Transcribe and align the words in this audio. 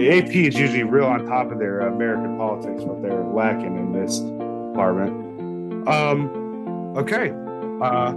the 0.00 0.18
AP 0.18 0.34
is 0.34 0.58
usually 0.58 0.82
real 0.82 1.04
on 1.04 1.26
top 1.26 1.52
of 1.52 1.58
their 1.58 1.80
American 1.80 2.38
politics, 2.38 2.82
but 2.84 3.02
they're 3.02 3.22
lacking 3.22 3.76
in 3.76 3.92
this 3.92 4.20
department. 4.20 5.86
Um, 5.86 6.96
okay, 6.96 7.30
uh, 7.82 8.12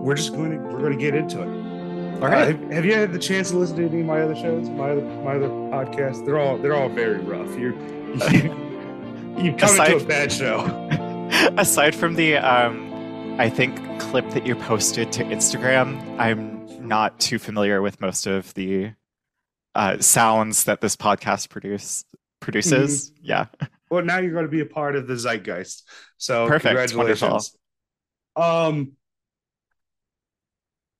we're 0.00 0.14
just 0.14 0.32
going 0.32 0.52
to 0.52 0.56
we're 0.56 0.78
going 0.78 0.92
to 0.92 0.98
get 0.98 1.14
into 1.14 1.42
it. 1.42 2.22
All 2.22 2.30
right. 2.30 2.32
Uh, 2.32 2.46
have, 2.46 2.70
have, 2.70 2.84
you 2.86 2.94
had 2.94 3.12
the 3.12 3.18
chance 3.18 3.50
to 3.50 3.58
listen 3.58 3.76
to 3.76 3.86
any 3.86 4.00
of 4.00 4.06
my 4.06 4.22
other 4.22 4.34
shows, 4.34 4.70
my 4.70 4.92
other 4.92 5.02
my 5.02 5.34
other 5.34 5.48
podcasts? 5.48 6.24
They're 6.24 6.38
all 6.38 6.56
they're 6.56 6.74
all 6.74 6.88
very 6.88 7.18
rough. 7.18 7.58
You're 7.58 7.74
you, 8.32 9.36
you 9.36 9.52
come 9.52 9.68
aside, 9.68 9.92
into 9.92 10.04
a 10.04 10.08
bad 10.08 10.32
show. 10.32 10.60
Aside 11.58 11.94
from 11.94 12.14
the 12.14 12.36
um, 12.36 13.36
I 13.38 13.50
think 13.50 13.76
clip 14.00 14.30
that 14.30 14.46
you 14.46 14.54
posted 14.54 15.12
to 15.12 15.24
Instagram, 15.24 16.18
I'm 16.18 16.88
not 16.88 17.18
too 17.20 17.38
familiar 17.38 17.82
with 17.82 18.00
most 18.00 18.26
of 18.26 18.54
the 18.54 18.92
uh, 19.74 19.98
sounds 19.98 20.64
that 20.64 20.80
this 20.80 20.96
podcast 20.96 21.48
produce 21.48 22.04
produces. 22.40 23.10
Mm-hmm. 23.10 23.24
Yeah. 23.24 23.46
Well, 23.90 24.04
now 24.04 24.18
you're 24.18 24.32
going 24.32 24.44
to 24.44 24.50
be 24.50 24.60
a 24.60 24.66
part 24.66 24.96
of 24.96 25.06
the 25.06 25.14
zeitgeist. 25.14 25.82
So 26.16 26.46
Perfect. 26.46 26.64
congratulations. 26.64 27.56
Wonderful. 28.36 28.68
Um, 28.70 28.92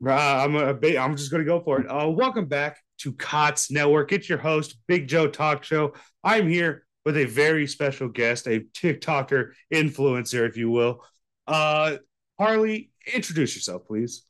uh, 0.06 0.10
I'm 0.12 0.54
a, 0.56 0.96
I'm 0.96 1.16
just 1.16 1.30
going 1.30 1.42
to 1.42 1.46
go 1.46 1.60
for 1.60 1.80
it. 1.80 1.86
Uh, 1.86 2.08
welcome 2.08 2.46
back 2.46 2.78
to 2.98 3.12
COTS 3.12 3.70
Network. 3.70 4.12
It's 4.12 4.28
your 4.28 4.38
host, 4.38 4.76
Big 4.86 5.08
Joe 5.08 5.28
Talk 5.28 5.64
Show. 5.64 5.94
I'm 6.22 6.48
here 6.48 6.86
with 7.04 7.16
a 7.16 7.24
very 7.24 7.66
special 7.66 8.08
guest, 8.08 8.46
a 8.46 8.60
TikToker 8.60 9.52
influencer, 9.72 10.48
if 10.48 10.56
you 10.56 10.70
will. 10.70 11.04
Uh, 11.46 11.96
Harley, 12.38 12.90
introduce 13.12 13.54
yourself, 13.54 13.86
please 13.86 14.24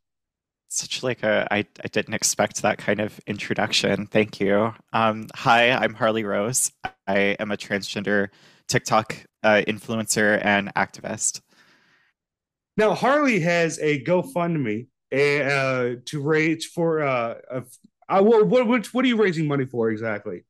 such 0.74 1.02
like 1.02 1.22
a 1.22 1.46
I, 1.50 1.58
I 1.58 1.88
didn't 1.88 2.14
expect 2.14 2.62
that 2.62 2.78
kind 2.78 3.00
of 3.00 3.20
introduction. 3.26 4.06
Thank 4.06 4.40
you. 4.40 4.74
Um, 4.92 5.28
hi 5.34 5.70
i'm 5.70 5.94
harley 5.94 6.24
rose. 6.24 6.72
I 7.06 7.36
am 7.38 7.50
a 7.50 7.56
transgender 7.56 8.28
tiktok 8.68 9.16
uh, 9.42 9.62
influencer 9.66 10.44
and 10.44 10.74
activist. 10.74 11.40
Now 12.76 12.94
harley 12.94 13.40
has 13.40 13.78
a 13.78 14.02
gofundme 14.04 14.88
uh, 15.12 16.00
to 16.06 16.22
raise 16.22 16.66
for 16.66 17.02
uh, 17.02 17.34
uh, 17.50 18.22
what, 18.22 18.46
what, 18.48 18.86
what 18.86 19.04
are 19.04 19.08
you 19.08 19.16
raising 19.16 19.46
money 19.46 19.64
for 19.64 19.90
exactly? 19.90 20.44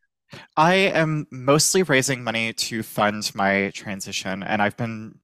I 0.56 0.74
am 0.74 1.26
mostly 1.30 1.82
raising 1.82 2.24
money 2.24 2.52
to 2.54 2.82
fund 2.82 3.30
my 3.34 3.70
transition 3.74 4.42
and 4.42 4.60
i've 4.60 4.76
been 4.76 5.18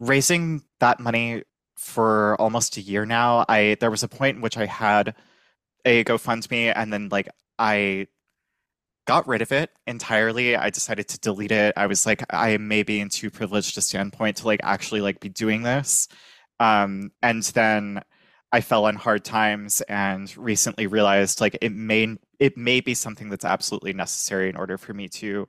raising 0.00 0.62
that 0.80 0.98
money 0.98 1.44
for 1.80 2.36
almost 2.40 2.76
a 2.76 2.80
year 2.80 3.06
now. 3.06 3.44
I 3.48 3.76
there 3.80 3.90
was 3.90 4.02
a 4.02 4.08
point 4.08 4.36
in 4.36 4.42
which 4.42 4.58
I 4.58 4.66
had 4.66 5.14
a 5.84 6.04
GoFundMe 6.04 6.72
and 6.76 6.92
then 6.92 7.08
like 7.10 7.28
I 7.58 8.06
got 9.06 9.26
rid 9.26 9.42
of 9.42 9.50
it 9.50 9.70
entirely. 9.86 10.56
I 10.56 10.70
decided 10.70 11.08
to 11.08 11.18
delete 11.18 11.52
it. 11.52 11.72
I 11.76 11.86
was 11.86 12.04
like, 12.06 12.22
I 12.30 12.58
may 12.58 12.82
be 12.82 13.00
in 13.00 13.08
too 13.08 13.30
privileged 13.30 13.76
a 13.78 13.80
standpoint 13.80 14.36
to 14.38 14.46
like 14.46 14.60
actually 14.62 15.00
like 15.00 15.20
be 15.20 15.30
doing 15.30 15.62
this. 15.62 16.06
Um, 16.60 17.12
and 17.22 17.42
then 17.42 18.02
I 18.52 18.60
fell 18.60 18.84
on 18.84 18.96
hard 18.96 19.24
times 19.24 19.80
and 19.82 20.34
recently 20.36 20.86
realized 20.86 21.40
like 21.40 21.56
it 21.62 21.72
may 21.72 22.16
it 22.38 22.58
may 22.58 22.80
be 22.80 22.94
something 22.94 23.30
that's 23.30 23.44
absolutely 23.44 23.94
necessary 23.94 24.50
in 24.50 24.56
order 24.56 24.76
for 24.76 24.92
me 24.92 25.08
to 25.08 25.48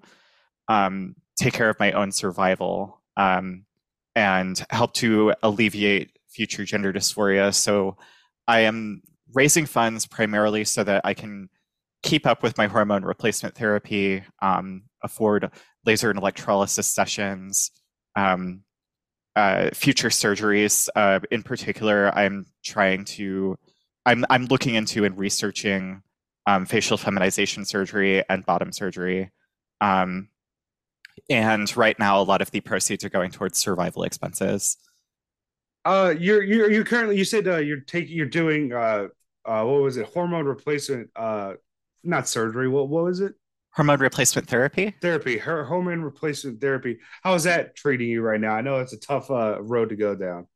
um, 0.69 1.15
take 1.37 1.53
care 1.53 1.69
of 1.69 1.79
my 1.79 1.91
own 1.91 2.11
survival 2.11 3.01
um, 3.17 3.65
and 4.15 4.63
help 4.69 4.93
to 4.95 5.33
alleviate 5.43 6.17
future 6.31 6.65
gender 6.65 6.91
dysphoria. 6.93 7.53
So 7.53 7.97
I 8.47 8.61
am 8.61 9.01
raising 9.33 9.65
funds 9.65 10.05
primarily 10.05 10.63
so 10.63 10.83
that 10.83 11.01
I 11.03 11.13
can 11.13 11.49
keep 12.03 12.25
up 12.25 12.43
with 12.43 12.57
my 12.57 12.67
hormone 12.67 13.03
replacement 13.03 13.55
therapy, 13.55 14.23
um, 14.41 14.83
afford 15.03 15.51
laser 15.85 16.09
and 16.09 16.19
electrolysis 16.19 16.87
sessions, 16.87 17.71
um, 18.15 18.63
uh, 19.35 19.69
future 19.73 20.09
surgeries. 20.09 20.89
Uh, 20.95 21.19
in 21.29 21.43
particular, 21.43 22.13
I'm 22.17 22.47
trying 22.63 23.05
to, 23.05 23.57
I'm, 24.05 24.25
I'm 24.29 24.45
looking 24.45 24.75
into 24.75 25.05
and 25.05 25.17
researching 25.17 26.01
um, 26.47 26.65
facial 26.65 26.97
feminization 26.97 27.65
surgery 27.65 28.23
and 28.29 28.45
bottom 28.45 28.71
surgery. 28.71 29.31
Um, 29.79 30.29
and 31.29 31.75
right 31.77 31.97
now, 31.99 32.19
a 32.19 32.23
lot 32.23 32.41
of 32.41 32.51
the 32.51 32.61
proceeds 32.61 33.05
are 33.05 33.09
going 33.09 33.31
towards 33.31 33.57
survival 33.57 34.03
expenses. 34.03 34.77
Uh, 35.83 36.13
you're 36.17 36.43
you're 36.43 36.71
you're 36.71 36.83
currently 36.83 37.17
you 37.17 37.25
said 37.25 37.47
uh, 37.47 37.57
you're 37.57 37.79
taking 37.79 38.15
you're 38.15 38.25
doing 38.27 38.71
uh 38.71 39.07
uh 39.45 39.63
what 39.63 39.81
was 39.81 39.97
it? 39.97 40.05
Hormone 40.07 40.45
replacement 40.45 41.09
uh 41.15 41.53
not 42.03 42.27
surgery. 42.27 42.67
What 42.67 42.89
what 42.89 43.03
was 43.03 43.19
it? 43.19 43.33
Hormone 43.71 43.99
replacement 43.99 44.47
therapy? 44.47 44.93
Therapy. 45.01 45.37
Her 45.37 45.63
hormone 45.63 46.01
replacement 46.01 46.61
therapy. 46.61 46.99
How 47.23 47.33
is 47.33 47.43
that 47.43 47.75
treating 47.75 48.09
you 48.09 48.21
right 48.21 48.39
now? 48.39 48.53
I 48.53 48.61
know 48.61 48.79
it's 48.79 48.93
a 48.93 48.99
tough 48.99 49.31
uh 49.31 49.61
road 49.61 49.89
to 49.89 49.95
go 49.95 50.15
down. 50.15 50.47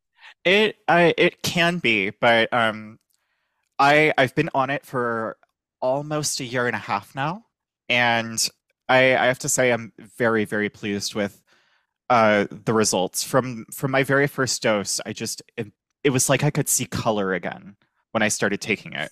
It 0.44 0.76
I 0.88 1.14
it 1.18 1.42
can 1.42 1.80
be 1.80 2.12
but 2.12 2.54
um 2.54 3.00
I 3.80 4.14
I've 4.18 4.36
been 4.36 4.50
on 4.54 4.70
it 4.70 4.86
for 4.86 5.38
almost 5.82 6.40
a 6.40 6.46
year 6.46 6.68
and 6.68 6.76
a 6.76 6.80
half 6.80 7.16
now 7.16 7.46
and 7.90 8.48
I 8.88 9.16
I 9.16 9.26
have 9.26 9.40
to 9.40 9.50
say 9.50 9.72
I'm 9.72 9.92
very 10.18 10.46
very 10.46 10.70
pleased 10.70 11.16
with 11.16 11.42
uh, 12.10 12.46
the 12.50 12.74
results 12.74 13.24
from 13.24 13.66
from 13.74 13.92
my 13.92 14.04
very 14.04 14.28
first 14.28 14.62
dose. 14.62 15.00
I 15.06 15.14
just 15.14 15.42
it, 15.58 15.68
it, 16.04 16.12
was 16.12 16.30
like 16.30 16.44
I 16.44 16.52
could 16.52 16.70
see 16.70 16.86
color 16.86 17.34
again 17.34 17.76
when 18.12 18.22
I 18.22 18.28
started 18.28 18.62
taking 18.62 18.94
it. 18.94 19.12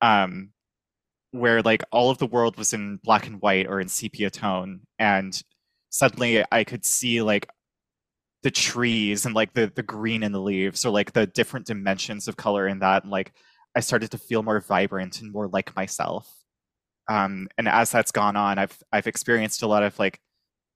Um, 0.00 0.50
where 1.32 1.62
like 1.62 1.84
all 1.92 2.10
of 2.10 2.18
the 2.18 2.26
world 2.26 2.56
was 2.56 2.72
in 2.72 2.98
black 3.04 3.26
and 3.26 3.40
white 3.40 3.66
or 3.66 3.80
in 3.80 3.88
sepia 3.88 4.30
tone, 4.30 4.80
and 4.98 5.40
suddenly 5.90 6.44
I 6.50 6.64
could 6.64 6.84
see 6.84 7.22
like 7.22 7.48
the 8.42 8.50
trees 8.50 9.26
and 9.26 9.34
like 9.34 9.52
the 9.54 9.72
the 9.74 9.82
green 9.82 10.22
in 10.22 10.32
the 10.32 10.40
leaves 10.40 10.84
or 10.86 10.90
like 10.90 11.12
the 11.12 11.26
different 11.26 11.66
dimensions 11.66 12.28
of 12.28 12.36
color 12.36 12.66
in 12.66 12.78
that 12.78 13.02
and 13.02 13.12
like 13.12 13.32
I 13.76 13.80
started 13.80 14.10
to 14.12 14.18
feel 14.18 14.42
more 14.42 14.60
vibrant 14.60 15.20
and 15.20 15.32
more 15.32 15.48
like 15.48 15.76
myself. 15.76 16.28
Um, 17.08 17.48
and 17.58 17.68
as 17.68 17.90
that's 17.90 18.12
gone 18.12 18.36
on, 18.36 18.58
I've 18.58 18.78
I've 18.92 19.06
experienced 19.06 19.62
a 19.62 19.66
lot 19.66 19.82
of 19.82 19.98
like 19.98 20.20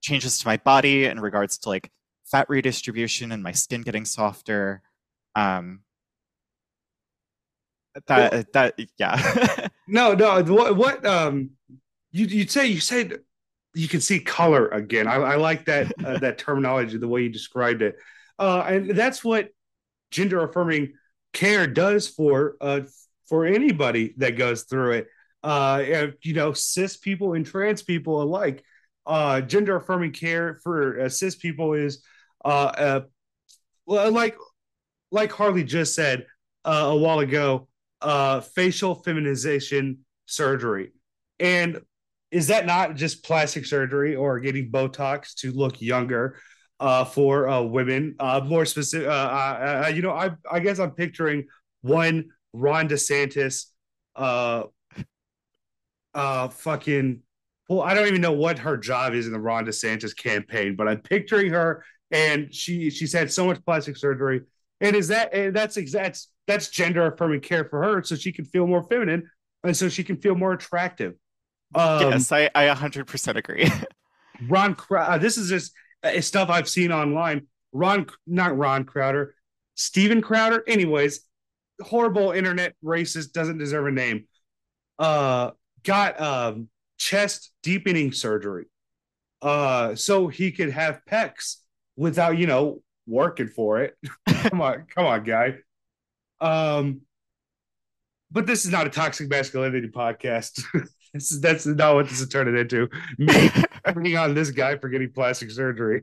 changes 0.05 0.37
to 0.39 0.47
my 0.47 0.57
body 0.57 1.05
in 1.05 1.19
regards 1.19 1.57
to 1.57 1.69
like 1.69 1.91
fat 2.25 2.47
redistribution 2.49 3.31
and 3.31 3.43
my 3.43 3.51
skin 3.51 3.81
getting 3.81 4.05
softer. 4.05 4.81
Um, 5.35 5.81
that 8.07 8.31
well, 8.31 8.43
that 8.53 8.79
yeah. 8.97 9.67
no, 9.87 10.13
no. 10.13 10.43
What 10.43 10.75
what 10.75 11.05
um 11.05 11.51
you 12.11 12.25
you 12.25 12.47
say 12.47 12.67
you 12.67 12.79
said 12.79 13.19
you 13.73 13.87
can 13.87 14.01
see 14.01 14.19
color 14.19 14.67
again. 14.67 15.07
I, 15.07 15.15
I 15.15 15.35
like 15.35 15.65
that 15.65 15.91
uh, 16.03 16.17
that 16.19 16.37
terminology, 16.37 16.97
the 16.97 17.07
way 17.07 17.23
you 17.23 17.29
described 17.29 17.81
it, 17.81 17.97
uh, 18.37 18.63
and 18.67 18.91
that's 18.91 19.23
what 19.23 19.49
gender 20.11 20.43
affirming 20.43 20.93
care 21.33 21.67
does 21.67 22.07
for 22.07 22.55
uh 22.61 22.81
for 23.27 23.45
anybody 23.45 24.13
that 24.17 24.37
goes 24.37 24.63
through 24.63 24.91
it. 24.91 25.07
Uh, 25.43 26.07
you 26.21 26.33
know, 26.33 26.53
cis 26.53 26.97
people 26.97 27.33
and 27.33 27.45
trans 27.45 27.81
people 27.81 28.21
alike 28.21 28.63
uh, 29.05 29.41
gender 29.41 29.75
affirming 29.75 30.11
care 30.11 30.59
for 30.63 31.01
uh, 31.01 31.09
cis 31.09 31.35
people 31.35 31.73
is 31.73 32.03
uh, 32.43 33.01
like 33.87 34.35
like 35.11 35.31
Harley 35.31 35.63
just 35.63 35.95
said 35.95 36.25
uh, 36.65 36.87
a 36.89 36.95
while 36.95 37.19
ago, 37.19 37.67
uh, 38.01 38.41
facial 38.41 38.95
feminization 38.95 39.99
surgery, 40.25 40.91
and 41.39 41.81
is 42.31 42.47
that 42.47 42.65
not 42.65 42.95
just 42.95 43.23
plastic 43.23 43.65
surgery 43.65 44.15
or 44.15 44.39
getting 44.39 44.71
Botox 44.71 45.35
to 45.35 45.51
look 45.51 45.81
younger 45.81 46.37
uh, 46.79 47.05
for 47.05 47.63
women? 47.63 48.15
More 48.45 48.65
specific, 48.65 49.05
you 49.95 50.01
know, 50.01 50.11
I 50.11 50.31
I 50.51 50.59
guess 50.59 50.79
I'm 50.79 50.91
picturing 50.91 51.45
one 51.81 52.25
Ron 52.55 52.87
DeSantis, 52.87 53.65
uh, 54.15 54.63
uh, 56.13 56.47
fucking 56.47 57.21
well, 57.67 57.81
I 57.81 57.93
don't 57.93 58.07
even 58.07 58.21
know 58.21 58.31
what 58.31 58.59
her 58.59 58.77
job 58.77 59.13
is 59.13 59.25
in 59.25 59.33
the 59.33 59.39
Ron 59.39 59.65
DeSantis 59.65 60.15
campaign, 60.15 60.75
but 60.75 60.87
I'm 60.87 61.01
picturing 61.01 61.51
her, 61.51 61.83
and 62.11 62.53
she 62.53 62.89
she's 62.89 63.13
had 63.13 63.31
so 63.31 63.45
much 63.45 63.63
plastic 63.65 63.97
surgery, 63.97 64.41
and 64.81 64.95
is 64.95 65.07
that 65.07 65.33
and 65.33 65.55
that's 65.55 65.77
exact 65.77 66.27
that's 66.47 66.69
gender 66.69 67.07
affirming 67.07 67.41
care 67.41 67.65
for 67.65 67.81
her, 67.81 68.03
so 68.03 68.15
she 68.15 68.31
can 68.31 68.45
feel 68.45 68.67
more 68.67 68.83
feminine, 68.83 69.29
and 69.63 69.75
so 69.75 69.89
she 69.89 70.03
can 70.03 70.17
feel 70.17 70.35
more 70.35 70.53
attractive. 70.53 71.13
Um, 71.73 72.11
yes, 72.11 72.31
I 72.31 72.49
I 72.53 72.67
100% 72.67 73.35
agree. 73.35 73.69
Ron, 74.47 74.75
uh, 74.91 75.17
this 75.17 75.37
is 75.37 75.49
just 75.49 75.73
uh, 76.03 76.21
stuff 76.21 76.49
I've 76.49 76.69
seen 76.69 76.91
online. 76.91 77.47
Ron, 77.71 78.05
not 78.27 78.55
Ron 78.57 78.83
Crowder, 78.83 79.33
Steven 79.73 80.21
Crowder. 80.21 80.63
Anyways, 80.67 81.21
horrible 81.81 82.31
internet 82.31 82.75
racist 82.83 83.31
doesn't 83.31 83.57
deserve 83.57 83.87
a 83.87 83.91
name. 83.91 84.27
Uh, 84.99 85.51
got 85.83 86.19
um 86.21 86.69
chest 86.97 87.51
deepening 87.63 88.11
surgery 88.11 88.65
uh 89.41 89.95
so 89.95 90.27
he 90.27 90.51
could 90.51 90.69
have 90.71 91.01
pecs 91.09 91.57
without 91.95 92.37
you 92.37 92.47
know 92.47 92.81
working 93.07 93.47
for 93.47 93.79
it 93.79 93.95
come 94.29 94.61
on 94.61 94.85
come 94.93 95.05
on 95.05 95.23
guy 95.23 95.55
um 96.41 97.01
but 98.31 98.45
this 98.45 98.65
is 98.65 98.71
not 98.71 98.87
a 98.87 98.89
toxic 98.89 99.29
masculinity 99.29 99.87
podcast 99.87 100.63
This 101.15 101.31
is, 101.31 101.39
that's 101.39 101.65
not 101.65 101.95
what 101.95 102.09
this 102.09 102.19
is 102.19 102.27
turning 102.27 102.57
into. 102.57 102.89
Me 103.17 103.49
putting 103.85 104.17
on 104.17 104.33
this 104.33 104.51
guy 104.51 104.77
for 104.77 104.89
getting 104.89 105.09
plastic 105.13 105.49
surgery. 105.49 106.01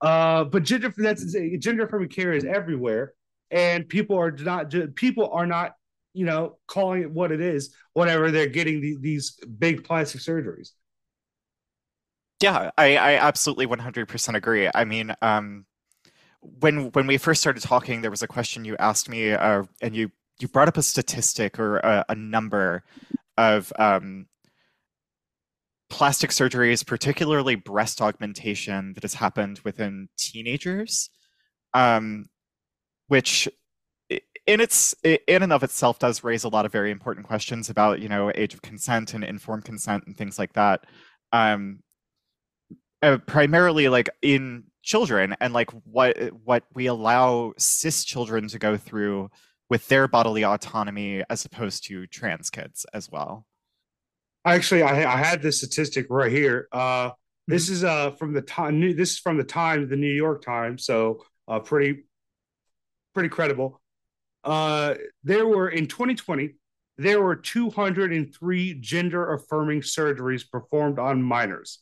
Uh, 0.00 0.44
but 0.44 0.62
gender 0.62 0.92
that's 0.96 1.36
gender 1.58 1.84
affirming 1.84 2.08
care 2.08 2.32
is 2.32 2.44
everywhere, 2.44 3.12
and 3.50 3.86
people 3.86 4.16
are 4.16 4.30
not 4.30 4.72
people 4.94 5.28
are 5.30 5.46
not 5.46 5.74
you 6.16 6.24
know 6.24 6.56
calling 6.66 7.02
it 7.02 7.10
what 7.10 7.30
it 7.30 7.40
is 7.40 7.74
whenever 7.92 8.30
they're 8.30 8.46
getting 8.46 8.80
the, 8.80 8.96
these 9.00 9.38
big 9.58 9.84
plastic 9.84 10.20
surgeries. 10.20 10.70
Yeah, 12.40 12.70
I, 12.76 12.96
I 12.96 13.14
absolutely 13.14 13.66
100% 13.66 14.34
agree. 14.34 14.68
I 14.74 14.84
mean, 14.84 15.14
um, 15.22 15.64
when 16.40 16.90
when 16.92 17.06
we 17.06 17.18
first 17.18 17.40
started 17.40 17.62
talking, 17.62 18.00
there 18.00 18.10
was 18.10 18.22
a 18.22 18.28
question 18.28 18.64
you 18.64 18.76
asked 18.78 19.08
me, 19.08 19.32
uh, 19.32 19.64
and 19.80 19.94
you 19.94 20.10
you 20.38 20.48
brought 20.48 20.68
up 20.68 20.76
a 20.76 20.82
statistic 20.82 21.58
or 21.58 21.78
a, 21.78 22.04
a 22.10 22.14
number 22.14 22.84
of 23.38 23.72
um, 23.78 24.26
plastic 25.88 26.30
surgeries, 26.30 26.86
particularly 26.86 27.54
breast 27.54 28.00
augmentation, 28.02 28.92
that 28.94 29.02
has 29.02 29.14
happened 29.14 29.60
within 29.64 30.08
teenagers, 30.18 31.10
um, 31.74 32.28
which 33.08 33.48
in 34.46 34.60
its 34.60 34.94
in 35.02 35.42
and 35.42 35.52
of 35.52 35.62
itself 35.62 35.98
does 35.98 36.22
raise 36.24 36.44
a 36.44 36.48
lot 36.48 36.66
of 36.66 36.72
very 36.72 36.90
important 36.90 37.26
questions 37.26 37.68
about 37.68 38.00
you 38.00 38.08
know 38.08 38.30
age 38.34 38.54
of 38.54 38.62
consent 38.62 39.14
and 39.14 39.24
informed 39.24 39.64
consent 39.64 40.04
and 40.06 40.16
things 40.16 40.38
like 40.38 40.52
that. 40.54 40.84
Um, 41.32 41.80
uh, 43.02 43.18
primarily 43.26 43.88
like 43.88 44.08
in 44.22 44.64
children 44.82 45.34
and 45.40 45.52
like 45.52 45.70
what 45.84 46.16
what 46.44 46.64
we 46.74 46.86
allow 46.86 47.52
cis 47.58 48.04
children 48.04 48.48
to 48.48 48.58
go 48.58 48.76
through 48.76 49.28
with 49.68 49.86
their 49.88 50.06
bodily 50.06 50.44
autonomy 50.44 51.24
as 51.28 51.44
opposed 51.44 51.84
to 51.84 52.06
trans 52.06 52.50
kids 52.50 52.86
as 52.94 53.10
well. 53.10 53.44
Actually, 54.44 54.82
I, 54.82 55.12
I 55.12 55.16
had 55.16 55.42
this 55.42 55.58
statistic 55.58 56.06
right 56.08 56.30
here. 56.30 56.68
Uh, 56.70 57.10
this 57.48 57.64
mm-hmm. 57.64 57.72
is 57.74 57.84
uh, 57.84 58.10
from 58.12 58.32
the 58.32 58.42
time. 58.42 58.80
This 58.96 59.12
is 59.12 59.18
from 59.18 59.36
the 59.36 59.44
time 59.44 59.88
the 59.88 59.96
New 59.96 60.12
York 60.12 60.44
Times. 60.44 60.84
So 60.84 61.24
uh, 61.48 61.58
pretty, 61.58 62.04
pretty 63.12 63.28
credible. 63.28 63.80
Uh, 64.46 64.94
there 65.24 65.46
were 65.46 65.68
in 65.68 65.88
2020, 65.88 66.54
there 66.98 67.20
were 67.20 67.34
203 67.34 68.74
gender 68.74 69.34
affirming 69.34 69.80
surgeries 69.80 70.48
performed 70.48 70.98
on 71.00 71.22
minors. 71.22 71.80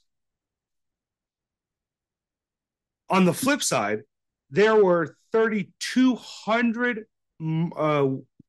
On 3.10 3.26
the 3.26 3.34
flip 3.34 3.62
side, 3.62 4.00
there 4.50 4.82
were 4.82 5.14
3,200 5.32 7.04
uh, 7.76 8.06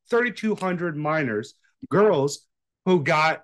3,200 0.08 0.96
minors, 0.96 1.54
girls, 1.90 2.46
who 2.86 3.02
got 3.02 3.42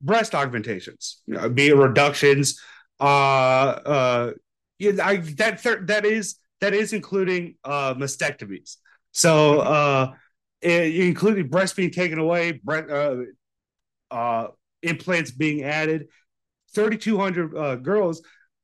breast 0.00 0.34
augmentations, 0.34 1.22
you 1.26 1.34
know, 1.34 1.48
be 1.48 1.68
it 1.68 1.76
reductions. 1.76 2.60
Uh, 3.00 3.04
uh, 3.04 4.32
I, 4.80 5.16
that 5.36 5.62
that 5.86 6.04
is 6.06 6.36
that 6.60 6.72
is 6.74 6.92
including 6.92 7.56
uh, 7.64 7.94
mastectomies. 7.94 8.76
So, 9.14 9.60
uh, 9.60 10.14
including 10.60 11.48
breast 11.48 11.76
being 11.76 11.92
taken 11.92 12.18
away, 12.18 12.60
uh, 12.68 13.14
uh, 14.10 14.48
implants 14.82 15.30
being 15.30 15.62
added. 15.62 16.08
3,200 16.74 17.56
uh, 17.56 17.76
girls 17.76 18.22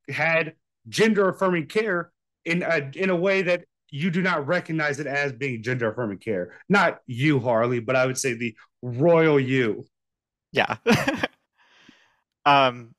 had 0.09 0.55
gender 0.89 1.29
affirming 1.29 1.67
care 1.67 2.11
in 2.45 2.63
a, 2.63 2.91
in 2.97 3.11
a 3.11 3.17
way 3.17 3.43
that 3.43 3.65
you 3.91 4.11
do 4.11 4.23
not 4.23 4.47
recognize 4.47 4.99
it 5.01 5.07
as 5.07 5.33
being 5.33 5.63
gender 5.63 5.91
affirming 5.91 6.19
care. 6.19 6.53
Not 6.69 6.99
you, 7.07 7.39
Harley, 7.41 7.81
but 7.81 7.97
I 7.97 8.07
would 8.07 8.19
say 8.19 8.35
the 8.35 8.57
royal 8.83 9.39
you. 9.39 9.87
Yeah. 10.53 10.77
um, 12.45 12.95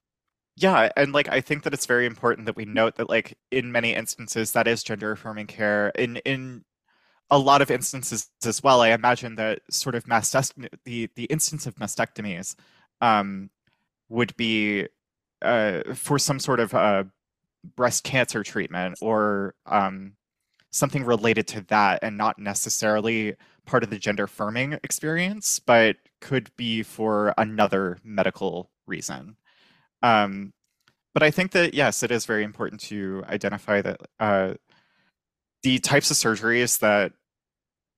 yeah, 0.57 0.89
and 0.95 1.13
like 1.13 1.29
I 1.29 1.41
think 1.41 1.63
that 1.63 1.73
it's 1.73 1.85
very 1.85 2.05
important 2.05 2.45
that 2.45 2.55
we 2.55 2.65
note 2.65 2.95
that 2.95 3.09
like 3.09 3.37
in 3.51 3.71
many 3.71 3.93
instances 3.93 4.51
that 4.51 4.67
is 4.67 4.83
gender 4.83 5.11
affirming 5.11 5.47
care. 5.47 5.89
In 5.95 6.17
in 6.17 6.63
a 7.31 7.37
lot 7.37 7.61
of 7.61 7.71
instances 7.71 8.29
as 8.45 8.61
well, 8.61 8.81
I 8.81 8.89
imagine 8.89 9.35
that 9.35 9.61
sort 9.71 9.95
of 9.95 10.05
mastect- 10.05 10.53
the 10.83 11.09
the 11.15 11.23
instance 11.25 11.65
of 11.65 11.75
mastectomies 11.75 12.55
um, 12.99 13.49
would 14.09 14.35
be 14.35 14.87
uh, 15.41 15.81
for 15.95 16.19
some 16.19 16.39
sort 16.39 16.59
of 16.59 16.73
uh, 16.73 17.05
breast 17.75 18.03
cancer 18.03 18.43
treatment 18.43 18.97
or 19.01 19.55
um, 19.65 20.13
something 20.71 21.05
related 21.05 21.47
to 21.47 21.61
that, 21.69 21.99
and 22.03 22.17
not 22.17 22.37
necessarily 22.37 23.35
part 23.65 23.83
of 23.83 23.89
the 23.89 23.99
gender 23.99 24.25
affirming 24.25 24.73
experience, 24.83 25.59
but 25.59 25.95
could 26.19 26.51
be 26.57 26.83
for 26.83 27.33
another 27.37 27.97
medical 28.03 28.69
reason. 28.87 29.37
Um, 30.03 30.53
but 31.13 31.23
I 31.23 31.31
think 31.31 31.51
that 31.51 31.73
yes, 31.73 32.03
it 32.03 32.11
is 32.11 32.25
very 32.25 32.43
important 32.43 32.81
to 32.81 33.23
identify 33.29 33.81
that 33.81 34.01
uh, 34.19 34.53
the 35.63 35.79
types 35.79 36.11
of 36.11 36.17
surgeries 36.17 36.79
that 36.79 37.13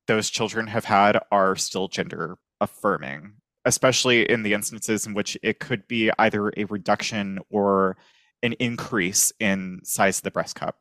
those 0.08 0.30
children 0.30 0.68
have 0.68 0.86
had 0.86 1.20
are 1.32 1.56
still 1.56 1.88
gender 1.88 2.38
affirming, 2.60 3.34
especially 3.66 4.30
in 4.30 4.44
the 4.44 4.54
instances 4.54 5.06
in 5.06 5.14
which 5.14 5.38
it 5.42 5.60
could 5.60 5.88
be 5.88 6.12
either 6.20 6.52
a 6.58 6.66
reduction 6.66 7.40
or 7.50 7.98
an 8.42 8.54
increase 8.54 9.32
in 9.40 9.80
size 9.84 10.20
of 10.20 10.24
the 10.24 10.32
breast 10.32 10.56
cup. 10.56 10.78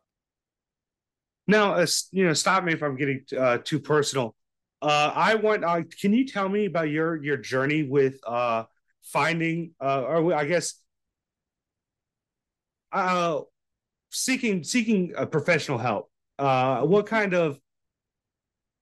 Now, 1.46 1.74
uh, 1.74 1.86
you 2.10 2.26
know, 2.26 2.32
stop 2.32 2.64
me 2.64 2.72
if 2.72 2.82
I'm 2.82 2.96
getting 2.96 3.24
uh, 3.36 3.58
too 3.58 3.80
personal. 3.80 4.34
Uh, 4.80 5.12
I 5.14 5.36
want. 5.36 5.64
Uh, 5.64 5.82
can 6.00 6.12
you 6.12 6.26
tell 6.26 6.48
me 6.48 6.66
about 6.66 6.88
your 6.88 7.22
your 7.22 7.36
journey 7.36 7.84
with 7.84 8.18
uh, 8.26 8.64
finding, 9.02 9.74
uh, 9.80 10.02
or 10.02 10.34
I 10.34 10.44
guess, 10.44 10.74
uh, 12.90 13.40
seeking 14.10 14.64
seeking 14.64 15.14
professional 15.30 15.78
help? 15.78 16.10
Uh, 16.38 16.82
what 16.82 17.06
kind 17.06 17.34
of 17.34 17.60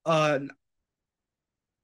uh, 0.07 0.41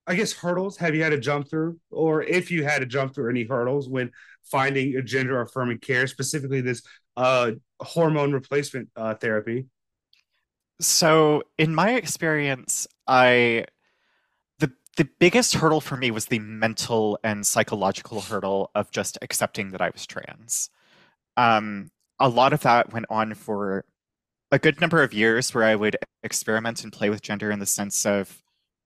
I 0.06 0.14
guess 0.14 0.32
hurdles 0.32 0.76
have 0.76 0.94
you 0.94 1.02
had 1.02 1.10
to 1.10 1.18
jump 1.18 1.50
through, 1.50 1.80
or 1.90 2.22
if 2.22 2.50
you 2.50 2.64
had 2.64 2.78
to 2.78 2.86
jump 2.86 3.14
through 3.14 3.30
any 3.30 3.44
hurdles 3.44 3.88
when 3.88 4.12
finding 4.44 4.96
a 4.96 5.02
gender 5.02 5.40
affirming 5.40 5.78
care, 5.78 6.06
specifically 6.06 6.60
this 6.60 6.82
uh, 7.16 7.52
hormone 7.80 8.32
replacement 8.32 8.88
uh, 8.94 9.14
therapy? 9.14 9.66
So, 10.80 11.42
in 11.58 11.74
my 11.74 11.94
experience, 11.94 12.86
I 13.06 13.64
the 14.58 14.70
the 14.96 15.08
biggest 15.18 15.54
hurdle 15.54 15.80
for 15.80 15.96
me 15.96 16.10
was 16.12 16.26
the 16.26 16.38
mental 16.38 17.18
and 17.24 17.44
psychological 17.44 18.20
hurdle 18.20 18.70
of 18.74 18.92
just 18.92 19.18
accepting 19.22 19.70
that 19.70 19.80
I 19.80 19.90
was 19.90 20.06
trans. 20.06 20.70
Um, 21.36 21.90
a 22.20 22.28
lot 22.28 22.52
of 22.52 22.60
that 22.60 22.92
went 22.92 23.06
on 23.10 23.34
for 23.34 23.84
a 24.50 24.58
good 24.58 24.80
number 24.80 25.02
of 25.02 25.12
years 25.12 25.54
where 25.54 25.64
I 25.64 25.74
would 25.74 25.96
experiment 26.22 26.84
and 26.84 26.92
play 26.92 27.10
with 27.10 27.22
gender 27.22 27.50
in 27.50 27.58
the 27.58 27.66
sense 27.66 28.06
of 28.06 28.42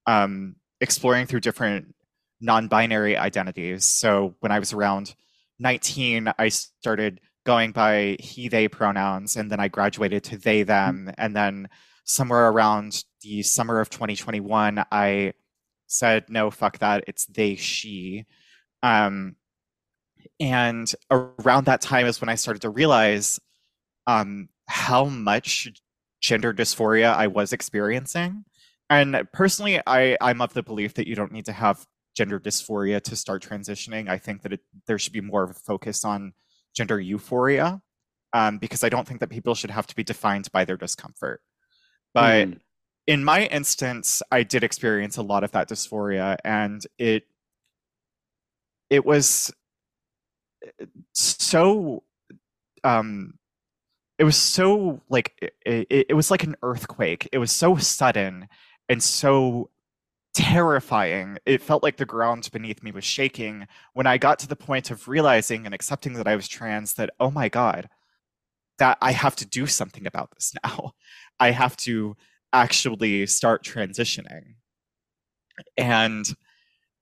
um, 0.07 0.57
exploring 0.81 1.26
through 1.26 1.40
different 1.40 1.95
non-binary 2.40 3.17
identities. 3.17 3.85
So 3.85 4.35
when 4.40 4.52
I 4.52 4.59
was 4.59 4.73
around 4.73 5.14
19, 5.59 6.33
I 6.38 6.49
started 6.49 7.21
going 7.45 7.73
by 7.73 8.17
he 8.21 8.49
they 8.49 8.69
pronouns 8.69 9.37
and 9.37 9.50
then 9.50 9.61
I 9.61 9.69
graduated 9.69 10.25
to 10.25 10.38
they 10.38 10.62
them. 10.62 11.12
And 11.19 11.37
then 11.37 11.69
somewhere 12.05 12.49
around 12.49 13.05
the 13.23 13.43
summer 13.43 13.81
of 13.81 13.90
2021 13.90 14.83
I 14.90 15.35
said 15.87 16.25
no 16.29 16.50
fuck 16.50 16.79
that. 16.79 17.05
It's 17.07 17.26
they 17.26 17.57
she. 17.57 18.25
Um, 18.83 19.37
and 20.38 20.93
around 21.11 21.67
that 21.67 21.81
time 21.81 22.07
is 22.07 22.21
when 22.21 22.29
I 22.29 22.35
started 22.37 22.62
to 22.62 22.71
realize 22.71 23.38
um, 24.07 24.49
how 24.71 25.05
much 25.05 25.69
gender 26.21 26.55
dysphoria 26.55 27.12
I 27.15 27.27
was 27.27 27.53
experiencing. 27.53 28.45
And 28.89 29.27
personally, 29.33 29.81
I, 29.87 30.17
I'm 30.21 30.41
of 30.41 30.55
the 30.55 30.62
belief 30.62 30.95
that 30.95 31.09
you 31.09 31.17
don't 31.17 31.33
need 31.33 31.47
to 31.47 31.53
have 31.53 31.85
gender 32.17 32.39
dysphoria 32.39 33.00
to 33.03 33.17
start 33.17 33.43
transitioning. 33.43 34.09
I 34.09 34.19
think 34.19 34.43
that 34.43 34.53
it, 34.53 34.61
there 34.87 34.99
should 34.99 35.12
be 35.12 35.21
more 35.21 35.43
of 35.43 35.50
a 35.50 35.55
focus 35.55 36.05
on 36.05 36.33
gender 36.75 37.00
euphoria 37.00 37.81
um, 38.33 38.59
because 38.59 38.85
I 38.85 38.89
don't 38.89 39.07
think 39.09 39.21
that 39.21 39.31
people 39.31 39.55
should 39.55 39.71
have 39.71 39.89
to 39.89 39.97
be 39.97 40.05
defined 40.05 40.50
by 40.53 40.65
their 40.65 40.77
discomfort. 40.77 41.41
But 42.15 42.49
mm. 42.49 42.59
in 43.09 43.25
my 43.25 43.47
instance, 43.47 44.23
I 44.31 44.45
did 44.45 44.62
experience 44.62 45.17
a 45.17 45.23
lot 45.23 45.43
of 45.43 45.50
that 45.53 45.69
dysphoria, 45.69 46.37
and 46.45 46.85
it 46.99 47.25
it 48.89 49.05
was 49.05 49.53
eh, 50.65 50.87
so 51.12 52.03
um, 52.83 53.35
it 54.21 54.25
was 54.25 54.37
so 54.37 55.00
like 55.09 55.33
it, 55.41 55.87
it, 55.89 56.07
it 56.11 56.15
was 56.15 56.31
like 56.31 56.45
an 56.45 56.55
earthquake. 56.62 57.27
It 57.33 57.39
was 57.39 57.50
so 57.50 57.77
sudden 57.77 58.49
and 58.87 59.03
so 59.03 59.71
terrifying. 60.35 61.39
It 61.47 61.62
felt 61.62 61.83
like 61.83 61.97
the 61.97 62.05
ground 62.05 62.50
beneath 62.53 62.83
me 62.83 62.93
was 62.93 63.03
shaking 63.03 63.67
when 63.95 64.07
I 64.07 64.19
got 64.19 64.39
to 64.41 64.47
the 64.47 64.57
point 64.57 64.91
of 64.91 65.09
realizing 65.09 65.65
and 65.65 65.75
accepting 65.75 66.12
that 66.15 66.29
I 66.29 66.37
was 66.37 66.49
trans 66.49 66.95
that, 66.95 67.09
oh 67.19 67.31
my 67.31 67.49
God, 67.49 67.89
that 68.79 68.99
I 69.00 69.12
have 69.12 69.37
to 69.37 69.47
do 69.47 69.67
something 69.67 70.07
about 70.07 70.33
this 70.33 70.53
now. 70.65 70.93
I 71.41 71.53
have 71.53 71.75
to 71.79 72.15
actually 72.53 73.27
start 73.27 73.65
transitioning. 73.65 74.57
And 75.79 76.27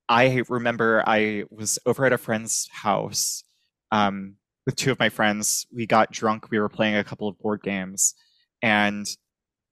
I 0.09 0.45
remember 0.49 1.03
I 1.05 1.47
was 1.51 1.81
over 1.85 2.07
at 2.07 2.13
a 2.13 2.19
friend's 2.19 2.69
house 2.71 3.43
um, 3.91 4.37
with 4.69 4.77
two 4.77 4.93
of 4.93 4.99
my 4.99 5.09
friends. 5.09 5.67
We 5.75 5.87
got 5.87 6.13
drunk. 6.13 6.51
We 6.51 6.59
were 6.59 6.69
playing 6.69 6.97
a 6.97 7.03
couple 7.03 7.27
of 7.27 7.39
board 7.39 7.63
games. 7.63 8.15
And 8.61 9.07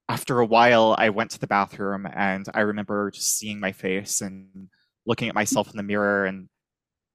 after 0.08 0.40
a 0.40 0.46
while, 0.46 0.94
I 0.96 1.10
went 1.10 1.32
to 1.32 1.38
the 1.38 1.46
bathroom 1.46 2.08
and 2.10 2.46
I 2.54 2.60
remember 2.60 3.10
just 3.10 3.36
seeing 3.36 3.60
my 3.60 3.72
face 3.72 4.22
and 4.22 4.70
looking 5.04 5.28
at 5.28 5.34
myself 5.34 5.70
in 5.70 5.76
the 5.76 5.82
mirror. 5.82 6.24
And 6.24 6.48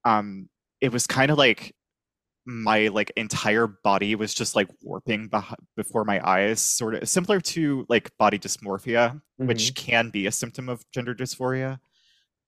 um, 0.06 0.48
it 0.80 0.94
was 0.94 1.08
kind 1.08 1.32
of 1.32 1.40
like 1.40 1.74
my 2.46 2.90
like 2.90 3.12
entire 3.18 3.66
body 3.66 4.14
was 4.14 4.36
just 4.36 4.56
like 4.56 4.68
warping 4.84 5.30
beh- 5.30 5.56
before 5.76 6.06
my 6.06 6.22
eyes 6.24 6.62
sort 6.62 6.94
of 6.94 7.10
similar 7.10 7.40
to 7.40 7.84
like 7.90 8.16
body 8.18 8.38
dysmorphia 8.38 9.12
mm-hmm. 9.12 9.46
which 9.46 9.76
can 9.76 10.10
be 10.10 10.26
a 10.26 10.32
symptom 10.32 10.68
of 10.68 10.84
gender 10.92 11.14
dysphoria 11.14 11.78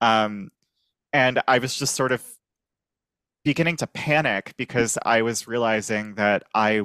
um 0.02 0.50
and 1.14 1.40
i 1.48 1.60
was 1.60 1.76
just 1.76 1.94
sort 1.94 2.12
of 2.12 2.24
beginning 3.44 3.76
to 3.76 3.88
panic 3.88 4.54
because 4.58 4.98
i 5.06 5.22
was 5.22 5.48
realizing 5.48 6.16
that 6.16 6.44
i 6.54 6.82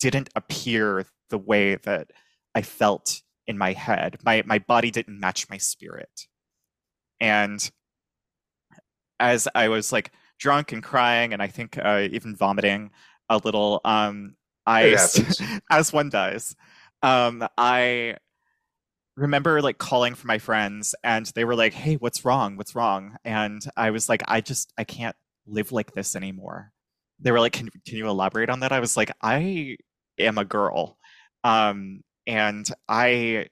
didn't 0.00 0.28
appear 0.34 1.04
the 1.30 1.38
way 1.38 1.76
that 1.76 2.08
i 2.54 2.62
felt 2.62 3.22
in 3.46 3.58
my 3.58 3.72
head 3.72 4.16
my 4.24 4.42
my 4.46 4.58
body 4.58 4.90
didn't 4.90 5.18
match 5.18 5.48
my 5.50 5.58
spirit 5.58 6.26
and 7.20 7.70
as 9.18 9.48
i 9.54 9.68
was 9.68 9.92
like 9.92 10.12
drunk 10.42 10.72
and 10.72 10.82
crying, 10.82 11.32
and 11.32 11.40
I 11.40 11.46
think 11.46 11.78
uh, 11.78 12.08
even 12.10 12.34
vomiting 12.34 12.90
a 13.28 13.38
little. 13.38 13.80
Um, 13.84 14.34
I, 14.66 14.96
as 15.70 15.92
one 15.92 16.10
does, 16.10 16.56
um, 17.02 17.46
I 17.56 18.16
remember 19.16 19.62
like 19.62 19.78
calling 19.78 20.14
for 20.14 20.26
my 20.26 20.38
friends, 20.38 20.94
and 21.04 21.26
they 21.34 21.44
were 21.44 21.54
like, 21.54 21.72
"Hey, 21.72 21.94
what's 21.94 22.24
wrong? 22.24 22.56
What's 22.56 22.74
wrong?" 22.74 23.16
And 23.24 23.64
I 23.76 23.90
was 23.90 24.08
like, 24.08 24.22
"I 24.26 24.40
just 24.40 24.72
I 24.76 24.84
can't 24.84 25.16
live 25.46 25.72
like 25.72 25.92
this 25.92 26.16
anymore." 26.16 26.72
They 27.20 27.32
were 27.32 27.40
like, 27.40 27.52
"Can, 27.52 27.68
can 27.86 27.96
you 27.96 28.08
elaborate 28.08 28.50
on 28.50 28.60
that?" 28.60 28.72
I 28.72 28.80
was 28.80 28.96
like, 28.96 29.12
"I 29.22 29.76
am 30.18 30.38
a 30.38 30.44
girl, 30.44 30.98
um, 31.44 32.02
and 32.26 32.68
I 32.88 33.48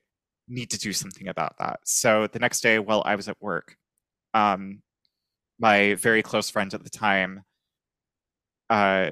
need 0.49 0.71
to 0.71 0.79
do 0.79 0.93
something 0.93 1.29
about 1.29 1.57
that." 1.59 1.81
So 1.85 2.27
the 2.27 2.39
next 2.39 2.61
day, 2.63 2.79
while 2.79 3.03
I 3.05 3.17
was 3.17 3.29
at 3.29 3.41
work, 3.41 3.77
um, 4.35 4.83
my 5.59 5.95
very 5.95 6.23
close 6.23 6.51
friend 6.51 6.73
at 6.75 6.85
the 6.85 6.91
time 6.91 7.45
uh, 8.71 9.11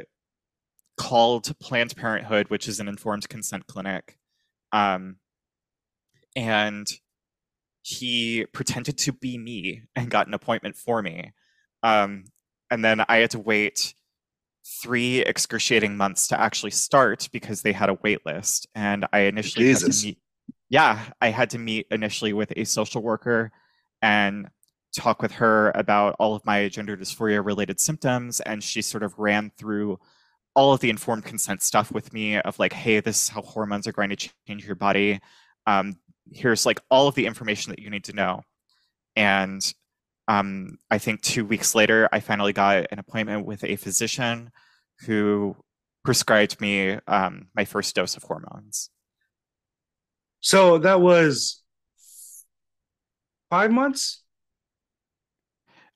called 0.96 1.58
Planned 1.60 1.96
Parenthood, 1.96 2.48
which 2.48 2.68
is 2.68 2.80
an 2.80 2.88
informed 2.88 3.28
consent 3.28 3.66
clinic, 3.66 4.18
um, 4.72 5.16
and 6.36 6.86
he 7.82 8.46
pretended 8.52 8.98
to 8.98 9.12
be 9.12 9.38
me 9.38 9.82
and 9.96 10.10
got 10.10 10.26
an 10.26 10.34
appointment 10.34 10.76
for 10.76 11.02
me. 11.02 11.32
Um, 11.82 12.24
and 12.70 12.84
then 12.84 13.04
I 13.08 13.18
had 13.18 13.30
to 13.32 13.38
wait 13.38 13.94
three 14.82 15.20
excruciating 15.20 15.96
months 15.96 16.28
to 16.28 16.40
actually 16.40 16.70
start 16.70 17.28
because 17.32 17.62
they 17.62 17.72
had 17.72 17.88
a 17.88 17.98
wait 18.02 18.24
list. 18.26 18.66
And 18.74 19.06
I 19.12 19.20
initially 19.20 19.66
Jesus. 19.66 19.82
had 19.82 19.92
to 19.92 20.06
meet. 20.06 20.18
Yeah, 20.70 21.02
I 21.20 21.28
had 21.28 21.50
to 21.50 21.58
meet 21.58 21.86
initially 21.90 22.32
with 22.32 22.52
a 22.56 22.64
social 22.64 23.02
worker 23.02 23.50
and 24.02 24.48
talk 24.94 25.22
with 25.22 25.32
her 25.32 25.70
about 25.74 26.16
all 26.18 26.34
of 26.34 26.44
my 26.44 26.68
gender 26.68 26.96
dysphoria 26.96 27.44
related 27.44 27.80
symptoms 27.80 28.40
and 28.40 28.62
she 28.62 28.82
sort 28.82 29.02
of 29.02 29.18
ran 29.18 29.50
through 29.56 29.98
all 30.54 30.72
of 30.72 30.80
the 30.80 30.90
informed 30.90 31.24
consent 31.24 31.62
stuff 31.62 31.92
with 31.92 32.12
me 32.12 32.38
of 32.40 32.58
like 32.58 32.72
hey 32.72 32.98
this 33.00 33.24
is 33.24 33.28
how 33.28 33.42
hormones 33.42 33.86
are 33.86 33.92
going 33.92 34.08
to 34.08 34.30
change 34.46 34.66
your 34.66 34.74
body 34.74 35.20
um, 35.66 35.94
here's 36.32 36.64
like 36.64 36.80
all 36.90 37.06
of 37.06 37.14
the 37.14 37.26
information 37.26 37.70
that 37.70 37.78
you 37.78 37.90
need 37.90 38.04
to 38.04 38.14
know 38.14 38.42
and 39.14 39.74
um, 40.28 40.78
i 40.90 40.98
think 40.98 41.20
two 41.22 41.44
weeks 41.44 41.74
later 41.74 42.08
i 42.12 42.20
finally 42.20 42.52
got 42.52 42.86
an 42.90 42.98
appointment 42.98 43.44
with 43.44 43.64
a 43.64 43.76
physician 43.76 44.50
who 45.06 45.56
prescribed 46.04 46.60
me 46.60 46.98
um, 47.06 47.48
my 47.54 47.64
first 47.64 47.94
dose 47.94 48.16
of 48.16 48.22
hormones 48.22 48.90
so 50.40 50.78
that 50.78 51.00
was 51.00 51.62
five 53.50 53.70
months 53.70 54.22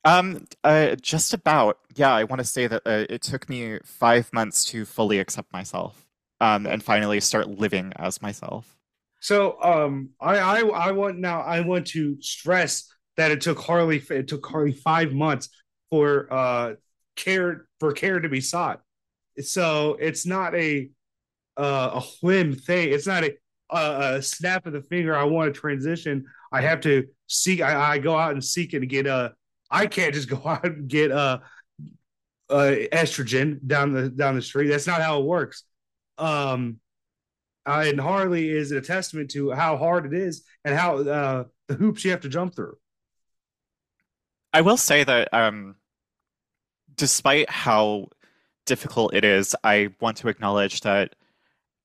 um, 0.05 0.47
uh, 0.65 0.97
just 0.97 1.33
about. 1.33 1.79
Yeah, 1.95 2.13
I 2.13 2.25
want 2.25 2.41
to 2.41 2.45
say 2.45 2.67
that 2.67 2.83
uh, 2.85 3.07
it 3.09 3.23
took 3.23 3.49
me 3.49 3.79
five 3.85 4.33
months 4.33 4.65
to 4.67 4.85
fully 4.85 5.19
accept 5.19 5.53
myself, 5.53 6.07
um, 6.41 6.67
and 6.67 6.83
finally 6.83 7.21
start 7.21 7.49
living 7.49 7.93
as 7.97 8.21
myself. 8.21 8.77
So, 9.21 9.63
um, 9.63 10.11
I, 10.21 10.39
I, 10.39 10.61
I 10.61 10.93
want 10.93 11.19
now. 11.19 11.43
I 11.43 11.61
want 11.61 11.87
to 11.89 12.21
stress 12.21 12.92
that 13.17 13.31
it 13.31 13.41
took 13.41 13.59
Harley. 13.59 14.03
It 14.11 14.29
took 14.29 14.47
Harley 14.47 14.73
five 14.73 15.13
months 15.13 15.49
for 15.91 16.33
uh 16.33 16.75
care 17.17 17.67
for 17.81 17.93
care 17.93 18.21
to 18.21 18.29
be 18.29 18.41
sought. 18.41 18.81
So 19.41 19.97
it's 20.01 20.27
not 20.27 20.55
a 20.55 20.91
uh, 21.57 21.91
a 21.95 22.01
whim 22.23 22.55
thing. 22.55 22.93
It's 22.93 23.07
not 23.07 23.25
a, 23.25 23.35
a, 23.71 24.17
a 24.17 24.23
snap 24.23 24.67
of 24.67 24.73
the 24.73 24.83
finger. 24.83 25.17
I 25.17 25.25
want 25.25 25.53
to 25.53 25.61
transition. 25.61 26.25
I 26.51 26.63
have 26.63 26.81
to 26.83 27.07
seek. 27.27 27.61
I, 27.61 27.95
I 27.95 27.99
go 27.99 28.17
out 28.17 28.33
and 28.33 28.45
seek 28.45 28.71
to 28.71 28.87
get 28.87 29.07
a 29.07 29.35
I 29.71 29.87
can't 29.87 30.15
just 30.15 30.29
go 30.29 30.43
out 30.47 30.65
and 30.65 30.89
get 30.89 31.11
uh, 31.11 31.41
uh 32.51 32.75
estrogen 32.93 33.67
down 33.67 33.93
the 33.93 34.11
down 34.11 34.37
the 34.37 34.43
street. 34.43 34.69
That's 34.69 34.87
not 34.87 35.03
how 35.03 35.21
it 35.21 35.25
works. 35.25 35.65
Um, 36.19 36.79
uh, 37.65 37.85
and 37.87 38.01
Harley 38.01 38.51
is 38.51 38.73
a 38.73 38.81
testament 38.81 39.31
to 39.31 39.53
how 39.53 39.77
hard 39.77 40.07
it 40.07 40.15
is 40.15 40.45
and 40.65 40.77
how 40.77 40.99
uh, 40.99 41.45
the 41.69 41.75
hoops 41.75 42.05
you 42.05 42.11
have 42.11 42.21
to 42.23 42.29
jump 42.29 42.55
through. 42.55 42.77
I 44.53 44.61
will 44.61 44.77
say 44.77 45.05
that 45.05 45.33
um, 45.33 45.77
despite 46.95 47.49
how 47.49 48.09
difficult 48.67 49.15
it 49.15 49.25
is, 49.25 49.57
I 49.65 49.89
want 50.01 50.19
to 50.19 50.29
acknowledge 50.29 50.83
that 50.83 51.15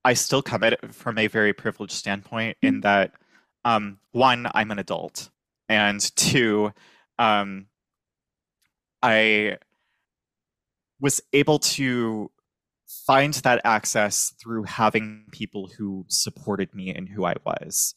I 0.04 0.14
still 0.14 0.42
come 0.42 0.64
at 0.64 0.74
it 0.74 0.94
from 0.94 1.18
a 1.18 1.28
very 1.28 1.54
privileged 1.54 1.94
standpoint 1.94 2.58
in 2.62 2.82
that 2.82 3.14
um, 3.66 4.00
one, 4.12 4.48
I'm 4.54 4.72
an 4.72 4.80
adult, 4.80 5.30
and 5.68 6.00
two, 6.16 6.72
um, 7.20 7.68
I 9.02 9.58
was 11.00 11.22
able 11.34 11.60
to 11.60 12.32
find 13.06 13.34
that 13.34 13.62
access 13.66 14.34
through 14.42 14.64
having 14.64 15.26
people 15.32 15.70
who 15.78 16.06
supported 16.08 16.74
me 16.74 16.94
and 16.94 17.10
who 17.10 17.26
I 17.26 17.36
was. 17.46 17.94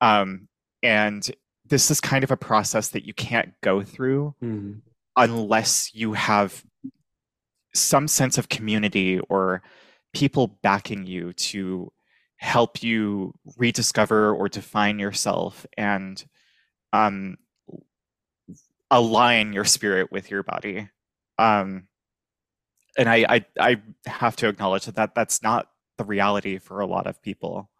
Um, 0.00 0.48
and 0.82 1.28
this 1.70 1.90
is 1.90 2.00
kind 2.00 2.24
of 2.24 2.30
a 2.30 2.36
process 2.36 2.88
that 2.88 3.06
you 3.06 3.14
can't 3.14 3.54
go 3.62 3.82
through 3.82 4.34
mm-hmm. 4.42 4.78
unless 5.16 5.94
you 5.94 6.12
have 6.12 6.64
some 7.72 8.08
sense 8.08 8.36
of 8.36 8.48
community 8.48 9.20
or 9.28 9.62
people 10.12 10.58
backing 10.62 11.06
you 11.06 11.32
to 11.32 11.92
help 12.36 12.82
you 12.82 13.32
rediscover 13.56 14.34
or 14.34 14.48
define 14.48 14.98
yourself 14.98 15.64
and 15.78 16.24
um, 16.92 17.36
align 18.90 19.52
your 19.52 19.64
spirit 19.64 20.10
with 20.10 20.30
your 20.30 20.42
body. 20.42 20.88
Um, 21.38 21.86
and 22.98 23.08
I, 23.08 23.24
I, 23.28 23.44
I 23.60 23.76
have 24.06 24.34
to 24.36 24.48
acknowledge 24.48 24.86
that, 24.86 24.96
that 24.96 25.14
that's 25.14 25.42
not 25.42 25.68
the 25.96 26.04
reality 26.04 26.58
for 26.58 26.80
a 26.80 26.86
lot 26.86 27.06
of 27.06 27.22
people. 27.22 27.70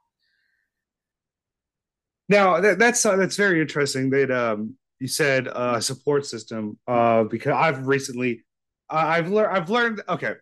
Now 2.31 2.61
that, 2.61 2.79
that's 2.79 3.05
uh, 3.05 3.17
that's 3.17 3.35
very 3.35 3.61
interesting 3.61 4.09
that 4.11 4.31
um, 4.31 4.77
you 5.01 5.09
said 5.09 5.49
a 5.49 5.57
uh, 5.57 5.81
support 5.81 6.25
system 6.25 6.79
uh, 6.87 7.25
because 7.25 7.53
I've 7.53 7.89
recently 7.89 8.45
I've 8.89 9.31
learned 9.31 9.57
I've 9.57 9.69
learned 9.69 10.03
okay 10.09 10.35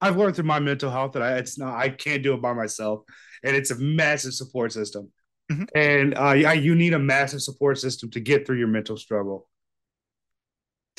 I've 0.00 0.16
learned 0.16 0.36
through 0.36 0.44
my 0.44 0.60
mental 0.60 0.92
health 0.92 1.12
that 1.12 1.22
I 1.22 1.38
it's 1.38 1.58
not 1.58 1.74
I 1.74 1.88
can't 1.88 2.22
do 2.22 2.34
it 2.34 2.40
by 2.40 2.52
myself 2.52 3.02
and 3.42 3.56
it's 3.56 3.72
a 3.72 3.78
massive 3.78 4.32
support 4.34 4.72
system 4.72 5.10
mm-hmm. 5.50 5.64
and 5.74 6.16
uh, 6.16 6.52
you 6.52 6.76
need 6.76 6.94
a 6.94 7.00
massive 7.00 7.42
support 7.42 7.78
system 7.78 8.10
to 8.12 8.20
get 8.20 8.46
through 8.46 8.58
your 8.58 8.68
mental 8.68 8.96
struggle 8.96 9.48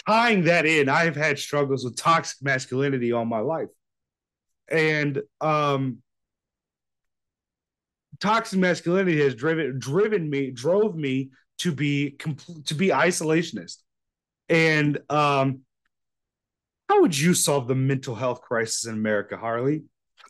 tying 0.06 0.44
that 0.44 0.66
in, 0.66 0.90
I've 0.90 1.16
had 1.16 1.40
struggles 1.40 1.86
with 1.86 1.96
toxic 1.96 2.44
masculinity 2.44 3.14
all 3.14 3.26
my 3.26 3.40
life. 3.40 3.70
And 4.70 5.22
um 5.40 6.00
toxic 8.20 8.60
masculinity 8.60 9.22
has 9.22 9.36
driven 9.36 9.80
driven 9.80 10.30
me, 10.30 10.52
drove 10.52 10.96
me 10.96 11.30
to 11.60 11.72
be 11.72 12.18
to 12.66 12.76
be 12.76 12.90
isolationist. 12.90 13.78
And 14.50 15.00
um 15.10 15.62
how 16.90 17.02
would 17.02 17.18
you 17.18 17.34
solve 17.34 17.68
the 17.68 17.76
mental 17.76 18.16
health 18.16 18.42
crisis 18.42 18.86
in 18.86 18.94
America, 18.94 19.38
Harley? 19.38 19.84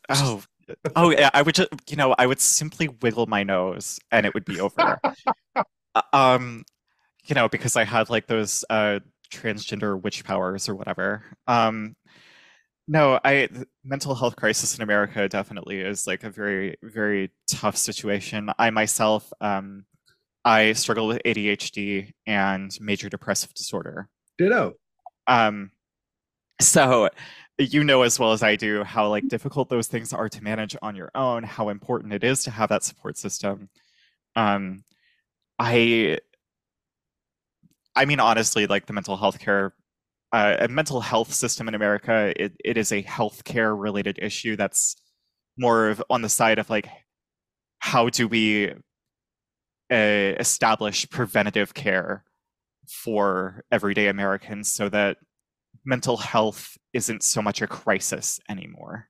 Oh, 0.10 0.42
oh 0.96 1.10
yeah, 1.12 1.30
I 1.34 1.42
would 1.42 1.56
just, 1.56 1.70
you 1.90 1.98
know, 1.98 2.16
I 2.18 2.26
would 2.26 2.40
simply 2.40 2.88
wiggle 3.02 3.28
my 3.28 3.44
nose 3.44 4.00
and 4.12 4.26
it 4.26 4.34
would 4.34 4.46
be 4.46 4.60
over. 4.60 5.00
Uh, 5.98 6.02
um, 6.12 6.66
you 7.24 7.36
know, 7.36 7.48
because 7.48 7.78
I 7.78 7.86
had 7.86 8.10
like 8.10 8.28
those 8.28 8.66
uh 8.70 9.00
transgender 9.32 10.02
witch 10.02 10.26
powers 10.26 10.68
or 10.68 10.76
whatever. 10.76 11.24
Um, 11.48 11.96
no, 12.88 13.20
I 13.24 13.50
mental 13.84 14.16
health 14.16 14.36
crisis 14.36 14.76
in 14.78 14.84
America 14.84 15.28
definitely 15.28 15.80
is 15.80 16.08
like 16.08 16.24
a 16.24 16.30
very 16.30 16.78
very 16.84 17.32
tough 17.50 17.78
situation. 17.78 18.50
I 18.58 18.70
myself 18.70 19.32
um, 19.42 19.86
I 20.44 20.74
struggle 20.74 21.08
with 21.08 21.22
ADHD 21.26 22.14
and 22.28 22.76
major 22.80 23.10
depressive 23.10 23.54
disorder. 23.54 24.10
Ditto. 24.38 24.74
Um, 25.28 25.72
so 26.62 27.10
you 27.58 27.84
know 27.84 28.02
as 28.02 28.20
well 28.20 28.34
as 28.34 28.44
I 28.44 28.56
do 28.56 28.84
how 28.84 29.08
like 29.10 29.28
difficult 29.28 29.70
those 29.70 29.88
things 29.88 30.14
are 30.14 30.30
to 30.30 30.44
manage 30.44 30.76
on 30.82 30.96
your 30.96 31.10
own, 31.16 31.44
how 31.44 31.70
important 31.70 32.14
it 32.14 32.24
is 32.24 32.44
to 32.44 32.52
have 32.52 32.70
that 32.70 32.84
support 32.84 33.18
system. 33.18 33.70
Um, 34.36 34.84
I, 35.58 36.20
I 37.96 38.06
mean, 38.06 38.20
honestly, 38.20 38.68
like 38.68 38.86
the 38.86 38.94
mental 38.94 39.16
health 39.16 39.40
care, 39.40 39.74
uh, 40.36 40.58
a 40.60 40.68
mental 40.68 41.00
health 41.00 41.34
system 41.34 41.70
in 41.70 41.76
America, 41.76 42.34
it, 42.36 42.52
it 42.62 42.76
is 42.76 42.92
a 42.92 43.02
healthcare 43.04 43.74
related 43.74 44.20
issue 44.22 44.58
that's 44.58 44.98
more 45.58 45.88
of 45.88 46.04
on 46.10 46.22
the 46.22 46.28
side 46.28 46.60
of 46.60 46.70
like, 46.70 46.90
how 47.80 48.10
do 48.10 48.28
we 48.28 48.70
uh, 49.90 50.36
establish 50.38 51.10
preventative 51.10 51.74
care 51.74 52.26
for 52.86 53.64
everyday 53.72 54.08
Americans 54.08 54.68
so 54.68 54.90
that 54.90 55.16
mental 55.86 56.18
health 56.18 56.78
isn't 56.92 57.24
so 57.24 57.42
much 57.42 57.62
a 57.62 57.68
crisis 57.68 58.38
anymore. 58.50 59.08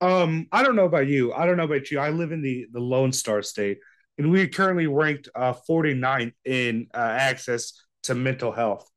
Um, 0.00 0.48
I 0.50 0.64
don't 0.64 0.74
know 0.74 0.86
about 0.86 1.06
you. 1.06 1.32
I 1.32 1.46
don't 1.46 1.56
know 1.56 1.64
about 1.64 1.92
you. 1.92 2.00
I 2.00 2.10
live 2.10 2.32
in 2.32 2.42
the 2.42 2.66
the 2.72 2.80
Lone 2.80 3.12
Star 3.12 3.40
State, 3.40 3.78
and 4.18 4.32
we're 4.32 4.48
currently 4.48 4.88
ranked 4.88 5.28
uh, 5.36 5.54
49th 5.68 6.32
in 6.44 6.88
uh, 6.92 6.98
access 6.98 7.83
to 8.04 8.14
mental 8.14 8.52
health. 8.52 8.88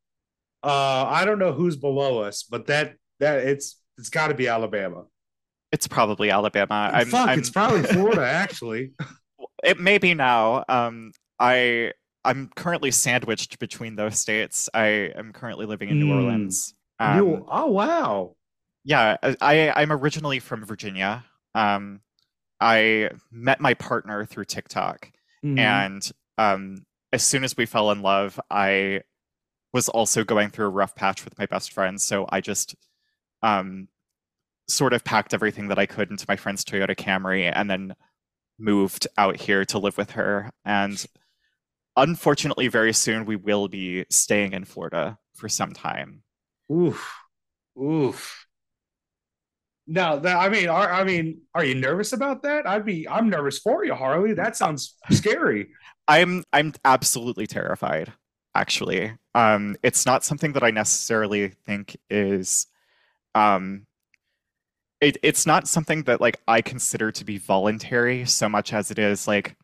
Uh, 0.64 1.06
I 1.08 1.26
don't 1.26 1.40
know 1.40 1.54
who's 1.54 1.76
below 1.76 2.20
us, 2.22 2.44
but 2.44 2.68
that 2.68 2.96
that 3.20 3.40
it's 3.40 3.80
it's 3.98 4.10
got 4.10 4.28
to 4.28 4.34
be 4.34 4.48
Alabama. 4.48 5.06
It's 5.72 5.88
probably 5.88 6.30
Alabama. 6.30 6.92
I'm, 6.94 7.08
Fuck, 7.08 7.30
I'm, 7.30 7.40
it's 7.40 7.50
probably 7.50 7.84
Florida. 7.84 8.26
Actually, 8.26 8.92
it 9.64 9.80
may 9.80 9.98
be 9.98 10.14
now. 10.14 10.64
Um, 10.68 11.12
I 11.40 11.94
I'm 12.24 12.50
currently 12.56 12.92
sandwiched 12.92 13.60
between 13.60 13.96
those 13.96 14.20
states. 14.20 14.70
I 14.74 15.12
am 15.16 15.34
currently 15.34 15.66
living 15.66 15.90
in 15.90 16.00
New 16.00 16.08
mm. 16.08 16.16
Orleans. 16.16 16.74
Um, 17.00 17.18
you, 17.18 17.46
oh 17.50 17.68
wow. 17.68 18.36
Yeah, 18.84 19.18
I 19.42 19.72
I'm 19.76 19.92
originally 19.92 20.40
from 20.40 20.66
Virginia. 20.66 21.26
Um, 21.54 22.02
I 22.60 23.12
met 23.32 23.60
my 23.60 23.74
partner 23.74 24.26
through 24.26 24.46
TikTok, 24.46 25.12
mm. 25.44 25.60
and 25.60 26.10
um, 26.38 26.86
as 27.12 27.24
soon 27.24 27.44
as 27.44 27.56
we 27.56 27.66
fell 27.66 27.92
in 27.92 28.02
love, 28.02 28.40
I 28.50 29.02
was 29.74 29.90
also 29.90 30.24
going 30.24 30.50
through 30.50 30.66
a 30.66 30.70
rough 30.70 30.96
patch 30.96 31.24
with 31.24 31.38
my 31.38 31.46
best 31.46 31.72
friend. 31.72 32.02
So 32.02 32.26
I 32.30 32.42
just 32.42 32.76
um, 33.42 33.88
sort 34.68 34.94
of 34.94 35.04
packed 35.04 35.34
everything 35.34 35.68
that 35.70 35.80
I 35.80 35.86
could 35.86 36.10
into 36.10 36.26
my 36.28 36.36
friend's 36.36 36.66
Toyota 36.66 36.96
Camry, 36.96 37.52
and 37.54 37.70
then 37.70 37.96
moved 38.60 39.08
out 39.18 39.38
here 39.38 39.66
to 39.66 39.80
live 39.80 39.98
with 39.98 40.12
her. 40.12 40.50
And 40.66 41.04
unfortunately, 41.96 42.68
very 42.68 42.94
soon 42.94 43.26
we 43.26 43.36
will 43.36 43.68
be 43.68 44.06
staying 44.10 44.54
in 44.54 44.66
Florida 44.66 45.18
for 45.36 45.48
some 45.48 45.74
time. 45.74 46.24
Oof, 46.72 47.14
oof. 47.82 48.46
Now 49.90 50.18
that 50.18 50.36
I 50.36 50.50
mean, 50.50 50.68
are 50.68 50.92
I 50.92 51.06
mean, 51.06 51.42
are 51.56 51.64
you 51.64 51.76
nervous 51.76 52.12
about 52.12 52.44
that? 52.44 52.68
I'd 52.68 52.86
be. 52.86 53.08
I'm 53.08 53.30
nervous 53.30 53.60
for 53.60 53.86
you, 53.86 53.96
Harley. 53.96 54.34
That 54.34 54.58
sounds 54.58 54.96
scary. 55.12 55.70
I'm. 56.08 56.44
I'm 56.54 56.74
absolutely 56.86 57.48
terrified. 57.48 58.14
Actually, 58.56 59.14
um, 59.36 59.76
it's 59.84 60.06
not 60.06 60.24
something 60.24 60.54
that 60.54 60.64
I 60.64 60.72
necessarily 60.72 61.50
think 61.66 61.96
is, 62.10 62.66
um, 63.36 63.86
it, 65.00 65.18
it's 65.22 65.46
not 65.46 65.68
something 65.68 66.04
that 66.04 66.22
like 66.22 66.40
I 66.48 66.62
consider 66.62 67.12
to 67.12 67.26
be 67.26 67.38
voluntary 67.38 68.26
so 68.26 68.50
much 68.50 68.74
as 68.74 68.90
it 68.90 68.98
is 68.98 69.28
like 69.28 69.56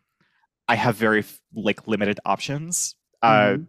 I 0.68 0.76
have 0.76 0.96
very 0.96 1.24
like 1.56 1.88
limited 1.88 2.20
options 2.26 2.96
uh, 3.22 3.32
mm-hmm. 3.32 3.64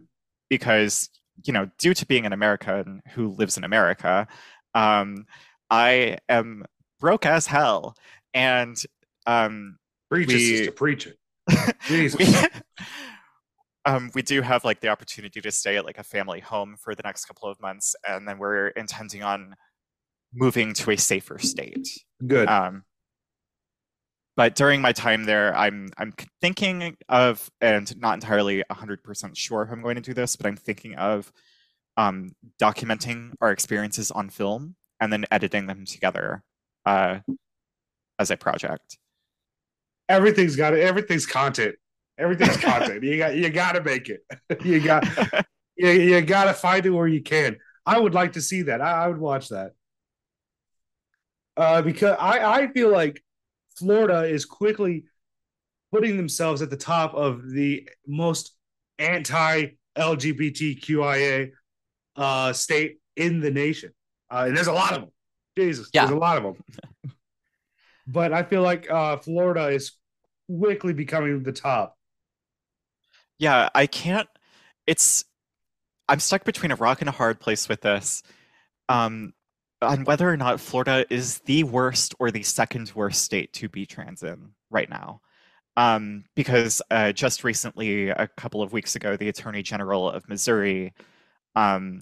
because 0.49 1.09
you 1.43 1.53
know 1.53 1.69
due 1.77 1.93
to 1.93 2.05
being 2.05 2.25
an 2.25 2.33
American 2.33 3.01
who 3.13 3.29
lives 3.29 3.57
in 3.57 3.63
America, 3.63 4.27
um, 4.75 5.25
I 5.69 6.17
am 6.29 6.65
broke 6.99 7.25
as 7.25 7.47
hell, 7.47 7.95
and 8.33 8.81
um, 9.25 9.77
preach 10.09 10.27
we, 10.27 10.35
it, 10.35 10.57
sister, 10.57 10.71
preach 10.71 11.07
it. 11.07 11.17
Jesus. 11.87 12.19
we, 12.19 12.35
um, 13.85 14.11
we 14.13 14.21
do 14.21 14.41
have 14.41 14.63
like 14.63 14.79
the 14.79 14.89
opportunity 14.89 15.41
to 15.41 15.51
stay 15.51 15.77
at 15.77 15.85
like 15.85 15.97
a 15.97 16.03
family 16.03 16.39
home 16.39 16.75
for 16.79 16.95
the 16.95 17.03
next 17.03 17.25
couple 17.25 17.49
of 17.49 17.59
months, 17.61 17.95
and 18.07 18.27
then 18.27 18.37
we're 18.37 18.67
intending 18.69 19.23
on 19.23 19.55
moving 20.33 20.73
to 20.73 20.91
a 20.91 20.97
safer 20.97 21.37
state. 21.37 21.87
Good. 22.25 22.47
Um, 22.47 22.83
but 24.37 24.55
during 24.55 24.81
my 24.81 24.91
time 24.91 25.23
there, 25.23 25.55
I'm 25.55 25.89
I'm 25.97 26.13
thinking 26.41 26.97
of, 27.07 27.49
and 27.61 27.97
not 27.97 28.15
entirely 28.15 28.63
100% 28.69 29.37
sure 29.37 29.61
if 29.61 29.71
I'm 29.71 29.81
going 29.81 29.95
to 29.95 30.01
do 30.01 30.13
this, 30.13 30.35
but 30.35 30.45
I'm 30.45 30.57
thinking 30.57 30.95
of 30.95 31.31
um, 31.95 32.31
documenting 32.61 33.31
our 33.39 33.51
experiences 33.51 34.11
on 34.11 34.29
film 34.29 34.75
and 34.99 35.11
then 35.11 35.25
editing 35.31 35.67
them 35.67 35.85
together 35.85 36.43
uh, 36.85 37.19
as 38.19 38.31
a 38.31 38.37
project. 38.37 38.97
Everything's 40.07 40.55
got 40.55 40.73
it. 40.73 40.81
Everything's 40.81 41.25
content. 41.25 41.75
Everything's 42.17 42.57
content. 42.57 43.03
You 43.03 43.17
got 43.17 43.35
you 43.35 43.49
got 43.49 43.73
to 43.73 43.83
make 43.83 44.09
it. 44.09 44.21
you 44.63 44.79
got 44.79 45.05
you, 45.75 45.89
you 45.89 46.21
got 46.21 46.45
to 46.45 46.53
find 46.53 46.85
it 46.85 46.89
where 46.89 47.07
you 47.07 47.21
can. 47.21 47.57
I 47.85 47.99
would 47.99 48.13
like 48.13 48.33
to 48.33 48.41
see 48.41 48.63
that. 48.63 48.81
I, 48.81 49.05
I 49.05 49.07
would 49.07 49.19
watch 49.19 49.49
that. 49.49 49.73
Uh, 51.57 51.81
because 51.81 52.15
I 52.19 52.61
I 52.61 52.67
feel 52.67 52.91
like 52.91 53.23
Florida 53.77 54.23
is 54.23 54.45
quickly 54.45 55.05
putting 55.91 56.17
themselves 56.17 56.61
at 56.61 56.69
the 56.69 56.77
top 56.77 57.13
of 57.13 57.49
the 57.49 57.87
most 58.07 58.55
anti 58.99 59.67
LGBTQIA 59.97 61.51
uh, 62.15 62.53
state 62.53 62.97
in 63.15 63.39
the 63.39 63.51
nation. 63.51 63.91
Uh, 64.29 64.45
and 64.47 64.57
there's 64.57 64.67
a 64.67 64.73
lot 64.73 64.93
of 64.93 65.01
them. 65.01 65.11
Jesus, 65.57 65.89
yeah. 65.93 66.05
there's 66.05 66.15
a 66.15 66.19
lot 66.19 66.37
of 66.37 66.43
them. 66.43 66.55
but 68.07 68.33
I 68.33 68.43
feel 68.43 68.61
like 68.61 68.89
uh, 68.89 69.17
Florida 69.17 69.67
is 69.67 69.91
quickly 70.47 70.93
becoming 70.93 71.43
the 71.43 71.51
top. 71.51 71.97
Yeah, 73.37 73.69
I 73.75 73.87
can't. 73.87 74.29
It's. 74.87 75.25
I'm 76.07 76.19
stuck 76.19 76.43
between 76.43 76.71
a 76.71 76.75
rock 76.75 77.01
and 77.01 77.09
a 77.09 77.11
hard 77.11 77.39
place 77.39 77.67
with 77.67 77.81
this. 77.81 78.21
Um, 78.89 79.33
on 79.81 80.03
whether 80.03 80.29
or 80.29 80.37
not 80.37 80.59
Florida 80.59 81.05
is 81.09 81.39
the 81.39 81.63
worst 81.63 82.15
or 82.19 82.31
the 82.31 82.43
second 82.43 82.91
worst 82.95 83.23
state 83.23 83.51
to 83.53 83.69
be 83.69 83.85
trans 83.85 84.23
in 84.23 84.51
right 84.69 84.89
now. 84.89 85.21
Um, 85.77 86.23
because 86.35 86.81
uh, 86.91 87.11
just 87.11 87.43
recently, 87.43 88.09
a 88.09 88.29
couple 88.37 88.61
of 88.61 88.71
weeks 88.71 88.95
ago, 88.95 89.17
the 89.17 89.29
Attorney 89.29 89.61
General 89.61 90.09
of 90.09 90.29
Missouri 90.29 90.93
um, 91.55 92.01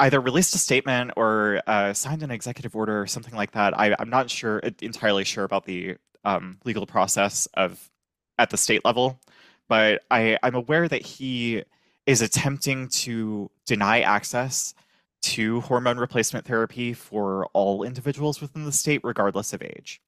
either 0.00 0.20
released 0.20 0.54
a 0.54 0.58
statement 0.58 1.12
or 1.16 1.60
uh, 1.66 1.92
signed 1.92 2.22
an 2.22 2.30
executive 2.30 2.74
order 2.74 3.00
or 3.00 3.06
something 3.06 3.34
like 3.34 3.52
that. 3.52 3.78
I, 3.78 3.94
am 3.98 4.10
not 4.10 4.30
sure 4.30 4.58
entirely 4.80 5.24
sure 5.24 5.44
about 5.44 5.66
the 5.66 5.96
um, 6.24 6.58
legal 6.64 6.86
process 6.86 7.46
of 7.54 7.90
at 8.38 8.50
the 8.50 8.56
state 8.56 8.84
level, 8.84 9.20
but 9.68 10.02
I, 10.10 10.38
I'm 10.42 10.54
aware 10.54 10.88
that 10.88 11.02
he 11.02 11.62
is 12.06 12.22
attempting 12.22 12.88
to 12.88 13.50
deny 13.66 14.00
access 14.00 14.74
to 15.22 15.60
hormone 15.60 15.98
replacement 15.98 16.46
therapy 16.46 16.94
for 16.94 17.46
all 17.52 17.82
individuals 17.82 18.40
within 18.40 18.64
the 18.64 18.72
state, 18.72 19.02
regardless 19.04 19.52
of 19.52 19.62
age. 19.62 20.00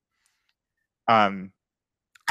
Um, 1.07 1.52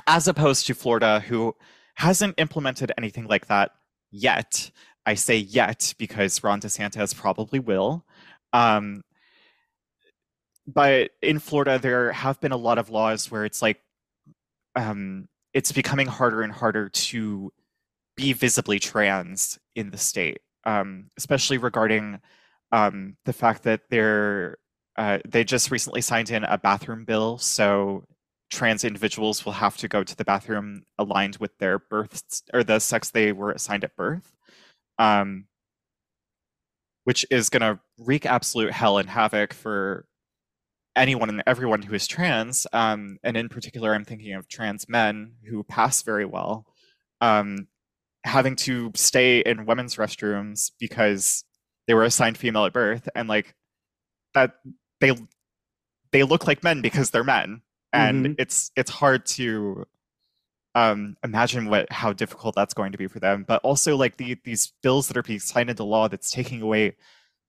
as 0.08 0.28
opposed 0.28 0.66
to 0.68 0.74
Florida, 0.74 1.20
who 1.20 1.56
hasn't 1.96 2.36
implemented 2.40 2.92
anything 2.98 3.28
like 3.28 3.48
that 3.48 3.72
yet. 4.10 4.72
I 5.06 5.16
say 5.16 5.38
yet 5.38 5.94
because 5.98 6.44
Ron 6.44 6.62
DeSantis 6.62 7.16
probably 7.16 7.60
will. 7.60 8.06
Um, 8.54 9.04
but 10.68 11.12
in 11.22 11.40
Florida, 11.40 11.80
there 11.80 12.12
have 12.12 12.40
been 12.40 12.52
a 12.52 12.58
lot 12.58 12.78
of 12.78 12.90
laws 12.90 13.32
where 13.32 13.46
it's 13.46 13.62
like 13.62 13.82
um, 14.76 15.28
it's 15.54 15.72
becoming 15.72 16.08
harder 16.08 16.42
and 16.44 16.54
harder 16.54 16.90
to 16.90 17.52
be 18.16 18.34
visibly 18.34 18.80
trans 18.80 19.60
in 19.76 19.90
the 19.90 19.98
state, 19.98 20.40
um, 20.66 21.10
especially 21.18 21.58
regarding 21.58 22.20
um, 22.72 23.18
the 23.26 23.34
fact 23.34 23.64
that 23.64 23.82
they're 23.90 24.58
uh, 24.98 25.20
they 25.28 25.44
just 25.44 25.72
recently 25.72 26.02
signed 26.02 26.30
in 26.30 26.44
a 26.44 26.58
bathroom 26.58 27.06
bill, 27.06 27.38
so 27.38 28.04
trans 28.52 28.84
individuals 28.84 29.46
will 29.46 29.54
have 29.54 29.78
to 29.78 29.88
go 29.88 30.04
to 30.04 30.16
the 30.16 30.26
bathroom 30.26 30.84
aligned 30.98 31.38
with 31.38 31.58
their 31.58 31.80
birth 31.80 32.44
or 32.54 32.64
the 32.64 32.80
sex 32.80 33.10
they 33.10 33.32
were 33.32 33.52
assigned 33.52 33.84
at 33.84 33.96
birth, 33.96 34.36
um, 35.00 35.46
which 37.04 37.26
is 37.32 37.50
going 37.50 37.62
to 37.62 37.80
wreak 37.98 38.26
absolute 38.26 38.72
hell 38.72 38.98
and 38.98 39.10
havoc 39.10 39.54
for 39.54 40.06
anyone 40.96 41.30
and 41.30 41.44
everyone 41.48 41.82
who 41.82 41.94
is 41.94 42.08
trans. 42.08 42.68
Um, 42.74 43.18
and 43.24 43.38
in 43.38 43.50
particular, 43.50 43.94
I'm 43.94 44.06
thinking 44.06 44.34
of 44.34 44.48
trans 44.48 44.88
men 44.90 45.34
who 45.50 45.64
pass 45.64 46.02
very 46.04 46.26
well, 46.26 46.66
um, 47.22 47.68
having 48.24 48.56
to 48.56 48.92
stay 48.96 49.40
in 49.40 49.66
women's 49.66 49.96
restrooms 49.96 50.72
because 50.80 51.44
they 51.88 51.94
were 51.94 52.04
assigned 52.04 52.38
female 52.38 52.66
at 52.66 52.74
birth 52.74 53.10
and 53.16 53.28
like 53.28 53.56
that 54.34 54.54
they 55.00 55.14
they 56.12 56.24
look 56.24 56.46
like 56.46 56.64
men 56.64 56.82
because 56.82 57.10
they're 57.10 57.24
men 57.24 57.62
and 57.92 58.26
mm-hmm. 58.26 58.34
it's 58.38 58.72
it's 58.76 58.92
hard 58.92 59.26
to 59.26 59.86
um, 60.76 61.16
imagine 61.24 61.70
what 61.70 61.92
how 61.92 62.14
difficult 62.14 62.56
that's 62.56 62.74
going 62.74 62.92
to 62.92 62.98
be 62.98 63.08
for 63.08 63.20
them. 63.20 63.46
But 63.48 63.62
also 63.64 63.98
like 63.98 64.18
the, 64.18 64.38
these 64.44 64.74
bills 64.82 65.08
that 65.08 65.18
are 65.18 65.24
being 65.24 65.40
signed 65.40 65.70
into 65.70 65.84
law 65.84 66.08
that's 66.08 66.32
taking 66.32 66.62
away 66.62 66.96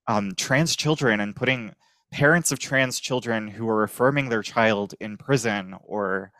um, 0.08 0.32
trans 0.37 0.74
children 0.76 1.20
and 1.20 1.37
putting 1.37 1.74
parents 2.11 2.52
of 2.52 2.58
trans 2.58 3.00
children 3.00 3.48
who 3.48 3.68
are 3.68 3.82
affirming 3.82 4.28
their 4.28 4.42
child 4.42 4.94
in 5.00 5.16
prison 5.16 5.74
or 5.85 6.32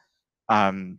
um, 0.48 0.98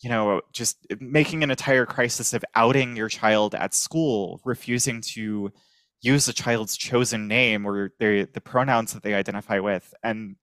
you 0.00 0.10
know 0.10 0.40
just 0.52 0.86
making 1.00 1.42
an 1.42 1.50
entire 1.50 1.86
crisis 1.86 2.32
of 2.32 2.44
outing 2.54 2.96
your 2.96 3.08
child 3.08 3.54
at 3.54 3.74
school 3.74 4.40
refusing 4.44 5.00
to 5.00 5.52
use 6.00 6.26
the 6.26 6.32
child's 6.32 6.76
chosen 6.76 7.28
name 7.28 7.66
or 7.66 7.90
the 7.98 8.28
the 8.34 8.40
pronouns 8.40 8.92
that 8.92 9.02
they 9.02 9.14
identify 9.14 9.58
with 9.58 9.94
and 10.02 10.36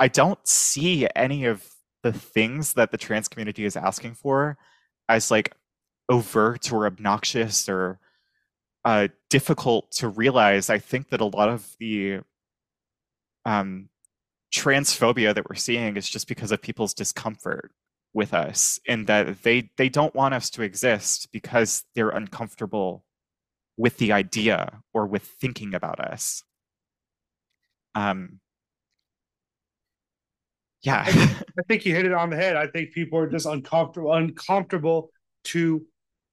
i 0.00 0.08
don't 0.08 0.46
see 0.46 1.06
any 1.14 1.44
of 1.44 1.64
the 2.02 2.12
things 2.12 2.74
that 2.74 2.90
the 2.90 2.98
trans 2.98 3.28
community 3.28 3.64
is 3.64 3.76
asking 3.76 4.14
for 4.14 4.56
as 5.08 5.30
like 5.30 5.54
overt 6.08 6.72
or 6.72 6.86
obnoxious 6.86 7.68
or 7.68 7.98
uh, 8.84 9.08
difficult 9.28 9.90
to 9.92 10.08
realize. 10.08 10.70
I 10.70 10.78
think 10.78 11.10
that 11.10 11.20
a 11.20 11.26
lot 11.26 11.48
of 11.48 11.76
the 11.78 12.20
um, 13.44 13.88
transphobia 14.52 15.34
that 15.34 15.48
we're 15.48 15.56
seeing 15.56 15.96
is 15.96 16.08
just 16.08 16.28
because 16.28 16.52
of 16.52 16.62
people's 16.62 16.94
discomfort 16.94 17.72
with 18.12 18.34
us, 18.34 18.80
in 18.86 19.04
that 19.04 19.42
they 19.42 19.70
they 19.76 19.88
don't 19.88 20.14
want 20.14 20.34
us 20.34 20.50
to 20.50 20.62
exist 20.62 21.28
because 21.32 21.84
they're 21.94 22.10
uncomfortable 22.10 23.04
with 23.76 23.98
the 23.98 24.12
idea 24.12 24.82
or 24.92 25.06
with 25.06 25.22
thinking 25.22 25.74
about 25.74 26.00
us. 26.00 26.42
Um, 27.94 28.40
yeah, 30.82 31.04
I 31.06 31.62
think, 31.68 31.84
you 31.84 31.94
hit 31.94 32.06
it 32.06 32.12
on 32.12 32.30
the 32.30 32.36
head. 32.36 32.56
I 32.56 32.66
think 32.66 32.92
people 32.92 33.18
are 33.18 33.28
just 33.28 33.46
uncomfortable, 33.46 34.12
uncomfortable 34.12 35.10
to 35.44 35.84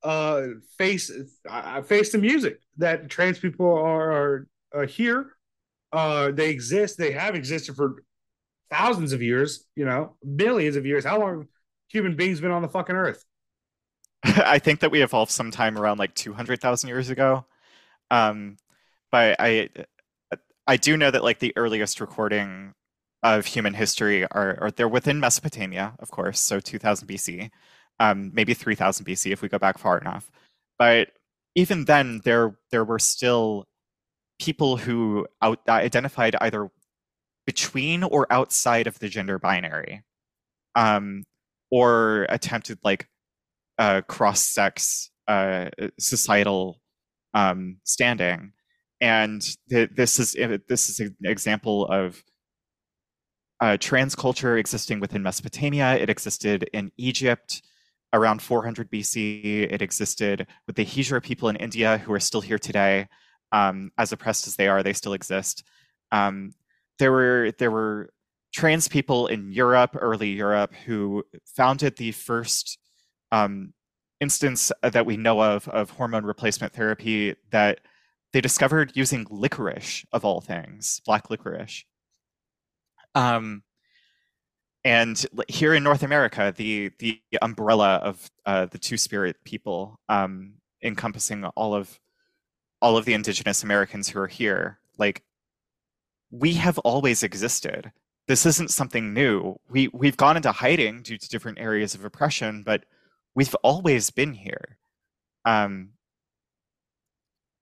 uh, 0.04 0.44
face 0.78 1.12
uh, 1.50 1.82
face 1.82 2.12
the 2.12 2.18
music 2.18 2.62
that 2.78 3.10
trans 3.10 3.40
people 3.40 3.66
are, 3.66 4.12
are, 4.12 4.48
are 4.74 4.86
here. 4.86 5.34
Uh, 5.92 6.32
they 6.32 6.50
exist. 6.50 6.98
They 6.98 7.12
have 7.12 7.36
existed 7.36 7.76
for 7.76 8.04
thousands 8.70 9.12
of 9.12 9.22
years. 9.22 9.66
You 9.76 9.86
know, 9.86 10.16
millions 10.24 10.76
of 10.76 10.86
years. 10.86 11.04
How 11.04 11.20
long 11.20 11.40
have 11.40 11.48
human 11.90 12.16
beings 12.16 12.40
been 12.40 12.52
on 12.52 12.62
the 12.62 12.70
fucking 12.70 12.96
earth? 12.96 13.24
I 14.24 14.60
think 14.60 14.80
that 14.80 14.92
we 14.92 15.02
evolved 15.02 15.32
sometime 15.32 15.78
around 15.78 16.00
like 16.00 16.16
two 16.16 16.34
hundred 16.34 16.62
thousand 16.62 16.90
years 16.90 17.10
ago. 17.10 17.46
Um, 18.12 18.58
but 19.12 19.36
I 19.40 19.70
I 20.66 20.78
do 20.78 20.96
know 20.96 21.12
that 21.12 21.24
like 21.24 21.40
the 21.40 21.54
earliest 21.58 22.00
recording 22.00 22.74
of 23.24 23.46
human 23.46 23.74
history 23.74 24.24
are, 24.26 24.58
are 24.62 24.72
they're 24.72 24.88
within 24.88 25.20
Mesopotamia, 25.20 25.96
of 26.00 26.12
course, 26.12 26.40
so 26.40 26.60
2000 26.60 27.08
BC 27.08 27.50
um, 28.00 28.32
maybe 28.34 28.54
3000 28.54 29.06
BC 29.06 29.32
if 29.32 29.42
we 29.42 29.50
go 29.50 29.60
back 29.60 29.78
far 29.78 29.98
enough. 29.98 30.30
But 30.78 31.10
even 31.56 31.86
then, 31.86 32.22
there 32.24 32.58
there 32.72 32.86
were 32.86 33.00
still 33.00 33.66
people 34.40 34.78
who 34.78 35.28
out, 35.42 35.60
uh, 35.68 35.74
identified 35.74 36.36
either 36.42 36.70
between 37.46 38.04
or 38.04 38.28
outside 38.32 38.88
of 38.88 39.00
the 39.00 39.10
gender 39.10 39.40
binary, 39.40 40.04
um, 40.76 41.24
or 41.72 42.28
attempted 42.30 42.78
like 42.84 43.08
uh, 43.80 44.02
cross-sex 44.08 45.10
uh, 45.28 45.70
societal 46.00 46.80
um, 47.34 47.78
standing. 47.84 48.54
And 49.02 49.42
th- 49.70 49.92
this 49.96 50.20
is 50.20 50.34
this 50.68 50.90
is 50.90 51.00
an 51.00 51.16
example 51.24 51.86
of 51.88 52.24
uh, 53.60 53.78
trans 53.78 54.16
culture 54.16 54.58
existing 54.58 55.00
within 55.00 55.24
Mesopotamia. 55.24 55.96
It 55.96 56.10
existed 56.10 56.70
in 56.74 56.92
Egypt 56.98 57.64
around 58.14 58.42
400 58.42 58.92
BC. 58.92 59.72
It 59.72 59.82
existed 59.82 60.48
with 60.66 60.76
the 60.76 60.86
Hijra 60.86 61.22
people 61.22 61.50
in 61.50 61.56
India 61.56 61.98
who 61.98 62.14
are 62.14 62.20
still 62.20 62.42
here 62.42 62.60
today. 62.60 63.08
Um, 63.52 63.92
as 63.98 64.12
oppressed 64.12 64.48
as 64.48 64.56
they 64.56 64.68
are, 64.68 64.84
they 64.84 64.94
still 64.94 65.14
exist. 65.14 65.64
Um, 66.12 66.54
there 67.00 67.12
were 67.12 67.52
there 67.60 67.72
were 67.72 68.10
trans 68.54 68.88
people 68.88 69.28
in 69.28 69.52
Europe, 69.52 69.96
early 70.00 70.30
Europe, 70.30 70.74
who 70.86 71.24
founded 71.46 71.96
the 71.96 72.12
first 72.12 72.78
um, 73.32 73.74
instance 74.20 74.72
that 74.82 75.06
we 75.06 75.16
know 75.16 75.42
of 75.42 75.68
of 75.70 75.92
hormone 75.92 76.26
replacement 76.26 76.74
therapy 76.74 77.36
that 77.52 77.80
they 78.34 78.42
discovered 78.42 78.92
using 78.96 79.26
licorice 79.30 80.06
of 80.12 80.26
all 80.26 80.42
things, 80.42 81.02
black 81.06 81.30
licorice. 81.30 81.86
Um, 83.16 83.64
and 84.84 85.26
here 85.48 85.74
in 85.74 85.84
North 85.84 86.04
America, 86.04 86.54
the 86.56 86.92
the 87.00 87.22
umbrella 87.42 87.96
of 87.96 88.32
uh, 88.46 88.68
the 88.68 88.78
Two 88.78 88.98
Spirit 88.98 89.36
people, 89.44 90.00
um, 90.08 90.54
encompassing 90.82 91.44
all 91.44 91.76
of 91.76 92.00
all 92.82 92.96
of 92.98 93.06
the 93.06 93.14
Indigenous 93.14 93.64
Americans 93.64 94.08
who 94.10 94.20
are 94.20 94.28
here, 94.28 94.80
like 94.98 95.24
we 96.32 96.54
have 96.54 96.78
always 96.80 97.24
existed. 97.24 97.92
This 98.28 98.46
isn't 98.46 98.72
something 98.72 99.14
new. 99.14 99.58
We 99.70 99.90
we've 99.90 100.18
gone 100.18 100.38
into 100.38 100.52
hiding 100.52 101.02
due 101.02 101.18
to 101.18 101.30
different 101.30 101.60
areas 101.60 101.96
of 101.96 102.06
oppression, 102.06 102.64
but 102.64 102.86
we've 103.36 103.56
always 103.56 104.10
been 104.10 104.34
here. 104.34 104.78
Um, 105.46 105.90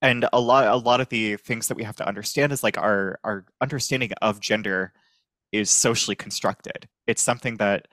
and 0.01 0.27
a 0.33 0.39
lot 0.39 0.67
a 0.67 0.75
lot 0.75 1.01
of 1.01 1.09
the 1.09 1.37
things 1.37 1.67
that 1.67 1.77
we 1.77 1.83
have 1.83 1.95
to 1.97 2.07
understand 2.07 2.51
is 2.51 2.63
like 2.63 2.77
our 2.77 3.19
our 3.23 3.45
understanding 3.61 4.11
of 4.21 4.39
gender 4.39 4.93
is 5.55 5.69
socially 5.69 6.15
constructed. 6.15 6.87
It's 7.07 7.21
something 7.21 7.57
that 7.57 7.87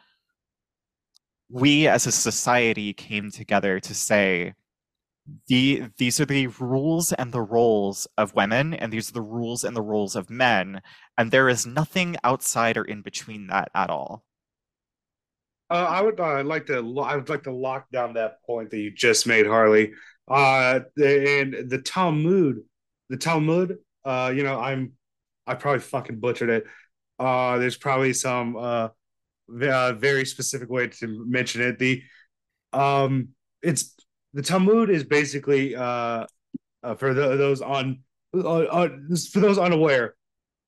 we 1.52 1.86
as 1.86 2.06
a 2.06 2.12
society 2.12 2.94
came 2.94 3.30
together 3.30 3.78
to 3.78 3.94
say 3.94 4.54
the 5.46 5.84
these 5.98 6.18
are 6.18 6.24
the 6.24 6.48
rules 6.48 7.12
and 7.12 7.32
the 7.32 7.42
roles 7.42 8.08
of 8.18 8.34
women 8.34 8.74
and 8.74 8.92
these 8.92 9.10
are 9.10 9.14
the 9.14 9.22
rules 9.22 9.62
and 9.62 9.76
the 9.76 9.82
roles 9.82 10.16
of 10.16 10.30
men 10.30 10.80
and 11.16 11.30
there 11.30 11.48
is 11.48 11.66
nothing 11.66 12.16
outside 12.24 12.76
or 12.76 12.84
in 12.84 13.02
between 13.02 13.46
that 13.46 13.70
at 13.74 13.90
all. 13.90 14.24
Uh, 15.70 15.86
i 15.88 16.00
would 16.00 16.18
uh, 16.18 16.42
like 16.42 16.66
to 16.66 16.74
i 17.00 17.14
would 17.14 17.28
like 17.28 17.44
to 17.44 17.52
lock 17.52 17.86
down 17.92 18.14
that 18.14 18.42
point 18.44 18.70
that 18.70 18.78
you 18.78 18.90
just 18.90 19.26
made 19.26 19.46
harley. 19.46 19.92
Uh 20.28 20.80
and 20.96 21.68
the 21.68 21.80
talmud 21.84 22.62
the 23.10 23.16
talmud 23.16 23.78
uh 24.04 24.32
you 24.34 24.42
know 24.42 24.58
i'm 24.58 24.92
i 25.46 25.54
probably 25.54 25.80
fucking 25.80 26.18
butchered 26.18 26.50
it 26.50 26.64
uh, 27.22 27.58
there's 27.58 27.76
probably 27.76 28.12
some 28.12 28.56
uh, 28.56 28.88
uh, 29.62 29.92
very 29.92 30.26
specific 30.26 30.68
way 30.68 30.88
to 30.88 31.06
mention 31.26 31.62
it. 31.62 31.78
The 31.78 32.02
um, 32.72 33.28
it's 33.62 33.94
the 34.32 34.42
Talmud 34.42 34.90
is 34.90 35.04
basically 35.04 35.76
uh, 35.76 36.26
uh 36.82 36.94
for 36.96 37.14
the, 37.14 37.36
those 37.36 37.62
on 37.62 38.00
uh, 38.34 38.38
uh, 38.40 38.88
for 39.30 39.38
those 39.38 39.58
unaware. 39.58 40.16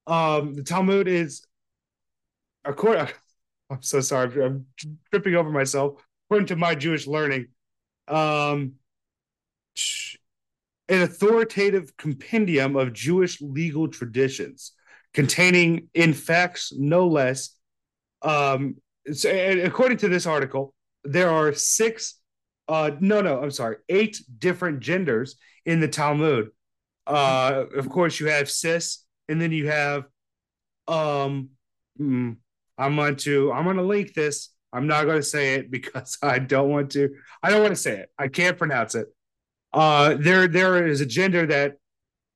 Um, 0.07 0.55
the 0.55 0.63
Talmud 0.63 1.09
is 1.09 1.45
according. 2.65 3.09
I'm 3.71 3.83
so 3.83 4.01
sorry. 4.01 4.45
I'm 4.45 4.67
tripping 5.11 5.35
over 5.35 5.51
myself. 5.51 6.05
According 6.29 6.49
to 6.49 6.57
my 6.57 6.75
Jewish 6.75 7.07
learning, 7.07 7.49
um, 8.07 8.75
an 10.89 11.03
authoritative 11.03 11.97
compendium 11.97 12.77
of 12.77 12.93
Jewish 12.93 13.41
legal 13.41 13.89
traditions 13.89 14.74
containing, 15.15 15.89
in 15.95 16.13
facts, 16.13 16.73
no 16.77 17.07
less. 17.07 17.51
Um, 18.23 18.77
so, 19.13 19.31
according 19.31 19.99
to 19.99 20.09
this 20.09 20.27
article, 20.27 20.75
there 21.05 21.31
are 21.31 21.53
six, 21.55 22.19
uh, 22.69 22.91
no, 23.01 23.21
no, 23.21 23.41
I'm 23.41 23.51
sorry, 23.51 23.77
eight 23.89 24.21
different 24.39 24.81
genders 24.81 25.37
in 25.65 25.81
the 25.81 25.89
Talmud. 25.89 26.51
Uh, 27.07 27.65
of 27.77 27.89
course, 27.89 28.19
you 28.19 28.29
have 28.29 28.51
cis, 28.51 29.05
and 29.29 29.41
then 29.41 29.53
you 29.53 29.69
have, 29.69 30.05
um, 30.89 31.51
mm, 32.01 32.37
I'm 32.77 32.97
going 32.97 33.17
to, 33.17 33.53
I'm 33.53 33.65
going 33.65 33.77
to 33.77 33.83
link 33.83 34.15
this. 34.15 34.51
I'm 34.73 34.89
not 34.89 35.05
going 35.05 35.19
to 35.19 35.23
say 35.23 35.55
it 35.55 35.71
because 35.71 36.19
I 36.23 36.39
don't 36.41 36.71
want 36.71 36.91
to. 36.93 37.15
I 37.43 37.51
don't 37.51 37.63
want 37.63 37.73
to 37.73 37.81
say 37.81 37.99
it. 37.99 38.11
I 38.19 38.29
can't 38.29 38.59
pronounce 38.59 38.95
it. 38.95 39.07
Uh, 39.73 40.15
there, 40.19 40.49
there 40.49 40.87
is 40.87 41.01
a 41.01 41.07
gender 41.07 41.47
that 41.47 41.77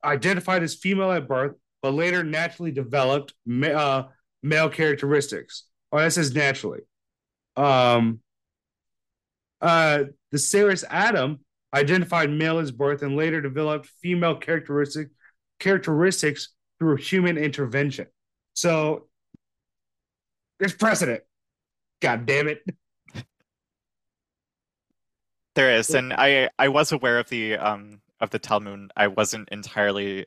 identified 0.04 0.62
as 0.62 0.74
female 0.74 1.12
at 1.12 1.28
birth, 1.28 1.54
but 1.82 1.94
later 1.94 2.24
naturally 2.24 2.72
developed 2.72 3.34
uh, 3.64 4.04
male 4.42 4.68
characteristics. 4.68 5.64
Oh, 5.92 5.98
that 5.98 6.12
says 6.12 6.34
naturally. 6.34 6.80
Um, 7.56 8.20
uh, 9.60 10.04
the 10.30 10.38
Saris 10.38 10.84
Adam 10.88 11.40
identified 11.74 12.30
male 12.30 12.58
as 12.58 12.70
birth 12.70 13.02
and 13.02 13.16
later 13.16 13.40
developed 13.40 13.86
female 14.00 14.36
characteristic 14.36 15.08
characteristics 15.58 16.50
through 16.78 16.96
human 16.96 17.36
intervention. 17.36 18.06
So 18.54 19.08
there's 20.58 20.74
precedent. 20.74 21.22
God 22.00 22.26
damn 22.26 22.48
it. 22.48 22.62
There 25.54 25.74
is, 25.74 25.90
and 25.90 26.12
I 26.12 26.50
I 26.56 26.68
was 26.68 26.92
aware 26.92 27.18
of 27.18 27.28
the 27.28 27.56
um 27.56 28.00
of 28.20 28.30
the 28.30 28.38
Talmud. 28.38 28.92
I 28.96 29.08
wasn't 29.08 29.48
entirely 29.50 30.26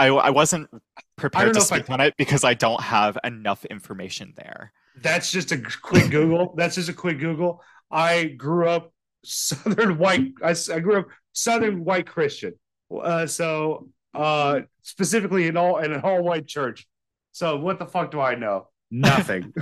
I, 0.00 0.06
I 0.06 0.30
wasn't 0.30 0.70
prepared 1.16 1.50
I 1.50 1.52
to 1.52 1.60
speak 1.60 1.90
I, 1.90 1.94
on 1.94 2.00
it 2.00 2.16
because 2.16 2.42
I 2.42 2.54
don't 2.54 2.80
have 2.80 3.18
enough 3.22 3.66
information 3.66 4.32
there. 4.34 4.72
That's 4.96 5.30
just 5.30 5.52
a 5.52 5.58
quick 5.82 6.10
Google. 6.10 6.54
That's 6.56 6.76
just 6.76 6.88
a 6.88 6.94
quick 6.94 7.18
Google. 7.18 7.62
I 7.90 8.24
grew 8.24 8.66
up 8.66 8.94
Southern 9.24 9.98
white. 9.98 10.32
I, 10.42 10.54
I 10.72 10.80
grew 10.80 11.00
up 11.00 11.08
Southern 11.32 11.84
white 11.84 12.06
Christian. 12.06 12.54
Uh, 12.90 13.26
so 13.26 13.88
uh, 14.14 14.60
specifically 14.82 15.48
in 15.48 15.58
all 15.58 15.78
in 15.78 15.92
an 15.92 16.00
all 16.00 16.22
white 16.22 16.46
church. 16.46 16.86
So 17.32 17.58
what 17.58 17.78
the 17.78 17.86
fuck 17.86 18.10
do 18.10 18.20
I 18.20 18.34
know? 18.34 18.68
Nothing. 18.90 19.52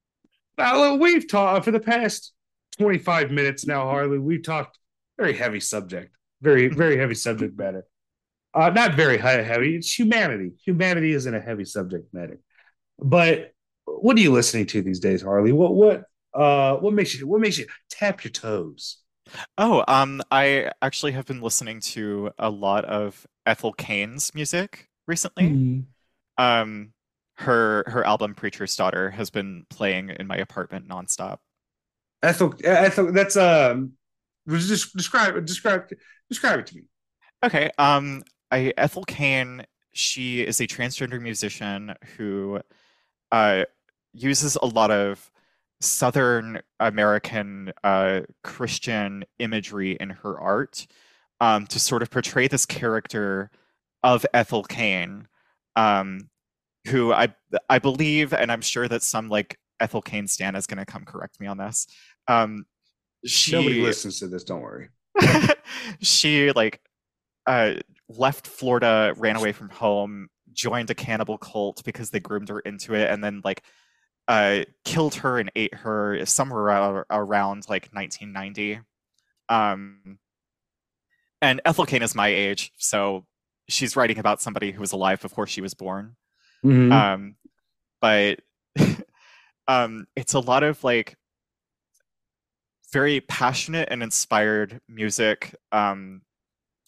now 0.58 0.94
we've 0.94 1.28
talked 1.28 1.64
for 1.64 1.72
the 1.72 1.80
past 1.80 2.32
twenty 2.78 2.98
five 2.98 3.32
minutes 3.32 3.66
now, 3.66 3.82
Harley. 3.82 4.18
We've 4.18 4.42
talked 4.42 4.78
very 5.18 5.34
heavy 5.34 5.60
subject, 5.60 6.14
very 6.40 6.68
very 6.68 6.96
heavy 6.96 7.14
subject 7.14 7.58
matter. 7.58 7.84
Uh, 8.52 8.70
not 8.70 8.94
very 8.94 9.16
high, 9.18 9.42
heavy. 9.42 9.76
It's 9.76 9.96
humanity. 9.96 10.52
Humanity 10.64 11.12
isn't 11.12 11.34
a 11.34 11.40
heavy 11.40 11.64
subject 11.64 12.12
matter. 12.12 12.40
But 12.98 13.52
what 13.84 14.16
are 14.16 14.20
you 14.20 14.32
listening 14.32 14.66
to 14.66 14.82
these 14.82 15.00
days, 15.00 15.22
Harley? 15.22 15.52
What 15.52 15.74
what 15.74 16.04
uh 16.34 16.76
what 16.76 16.94
makes 16.94 17.14
you 17.14 17.26
what 17.26 17.40
makes 17.40 17.58
you 17.58 17.66
tap 17.90 18.24
your 18.24 18.30
toes? 18.32 18.98
Oh, 19.56 19.84
um, 19.86 20.22
I 20.30 20.72
actually 20.82 21.12
have 21.12 21.26
been 21.26 21.40
listening 21.40 21.80
to 21.80 22.30
a 22.38 22.50
lot 22.50 22.84
of 22.84 23.26
Ethel 23.46 23.72
Cain's 23.72 24.34
music 24.34 24.88
recently. 25.06 25.44
Mm. 25.44 25.84
Um, 26.36 26.92
her 27.36 27.84
her 27.86 28.04
album 28.04 28.34
Preacher's 28.34 28.76
Daughter 28.76 29.10
has 29.10 29.30
been 29.30 29.66
playing 29.70 30.10
in 30.10 30.26
my 30.26 30.36
apartment 30.36 30.88
nonstop. 30.88 31.38
Ethel, 32.22 32.54
Ethel, 32.64 33.12
that's 33.12 33.36
um, 33.36 33.92
just 34.48 34.96
describe 34.96 35.44
describe 35.46 35.88
describe 36.28 36.58
it 36.60 36.66
to 36.66 36.76
me. 36.76 36.82
Okay, 37.42 37.70
um, 37.78 38.22
I 38.50 38.72
Ethel 38.76 39.04
Cain. 39.04 39.64
She 39.92 40.42
is 40.42 40.60
a 40.60 40.66
transgender 40.66 41.20
musician 41.20 41.94
who 42.16 42.60
uh, 43.32 43.64
uses 44.12 44.56
a 44.56 44.66
lot 44.66 44.90
of 44.90 45.30
Southern 45.80 46.60
American 46.78 47.72
uh, 47.82 48.20
Christian 48.44 49.24
imagery 49.38 49.96
in 49.98 50.10
her 50.10 50.38
art 50.38 50.86
um, 51.40 51.66
to 51.68 51.80
sort 51.80 52.02
of 52.02 52.10
portray 52.10 52.48
this 52.48 52.66
character 52.66 53.50
of 54.02 54.26
Ethel 54.34 54.62
Cain, 54.62 55.26
um, 55.76 56.28
who 56.88 57.12
I 57.12 57.34
I 57.68 57.78
believe, 57.78 58.32
and 58.32 58.52
I'm 58.52 58.60
sure 58.60 58.88
that 58.88 59.02
some 59.02 59.28
like 59.28 59.58
Ethel 59.80 60.02
Cain 60.02 60.26
stan 60.26 60.54
is 60.54 60.66
going 60.66 60.78
to 60.78 60.86
come 60.86 61.04
correct 61.04 61.40
me 61.40 61.46
on 61.46 61.56
this. 61.56 61.86
Um, 62.28 62.66
she 63.24 63.52
nobody 63.52 63.82
listens 63.82 64.18
to 64.20 64.28
this. 64.28 64.44
Don't 64.44 64.62
worry. 64.62 64.88
she 66.00 66.52
like 66.52 66.80
uh, 67.50 67.74
left 68.08 68.46
Florida, 68.46 69.12
ran 69.16 69.34
away 69.34 69.50
from 69.50 69.70
home, 69.70 70.28
joined 70.52 70.88
a 70.88 70.94
cannibal 70.94 71.36
cult 71.36 71.82
because 71.84 72.10
they 72.10 72.20
groomed 72.20 72.48
her 72.48 72.60
into 72.60 72.94
it, 72.94 73.10
and 73.10 73.24
then 73.24 73.40
like 73.44 73.64
uh, 74.28 74.60
killed 74.84 75.16
her 75.16 75.40
and 75.40 75.50
ate 75.56 75.74
her 75.74 76.24
somewhere 76.26 76.60
around, 76.60 77.04
around 77.10 77.68
like 77.68 77.88
1990. 77.92 78.80
Um, 79.48 80.20
and 81.42 81.60
Ethel 81.64 81.86
Cain 81.86 82.02
is 82.02 82.14
my 82.14 82.28
age, 82.28 82.70
so 82.76 83.26
she's 83.68 83.96
writing 83.96 84.18
about 84.18 84.40
somebody 84.40 84.70
who 84.70 84.80
was 84.80 84.92
alive 84.92 85.20
before 85.20 85.48
she 85.48 85.60
was 85.60 85.74
born. 85.74 86.14
Mm-hmm. 86.64 86.92
Um, 86.92 87.34
but 88.00 88.38
um, 89.66 90.06
it's 90.14 90.34
a 90.34 90.40
lot 90.40 90.62
of 90.62 90.84
like 90.84 91.16
very 92.92 93.20
passionate 93.20 93.88
and 93.90 94.04
inspired 94.04 94.80
music 94.88 95.56
um, 95.72 96.22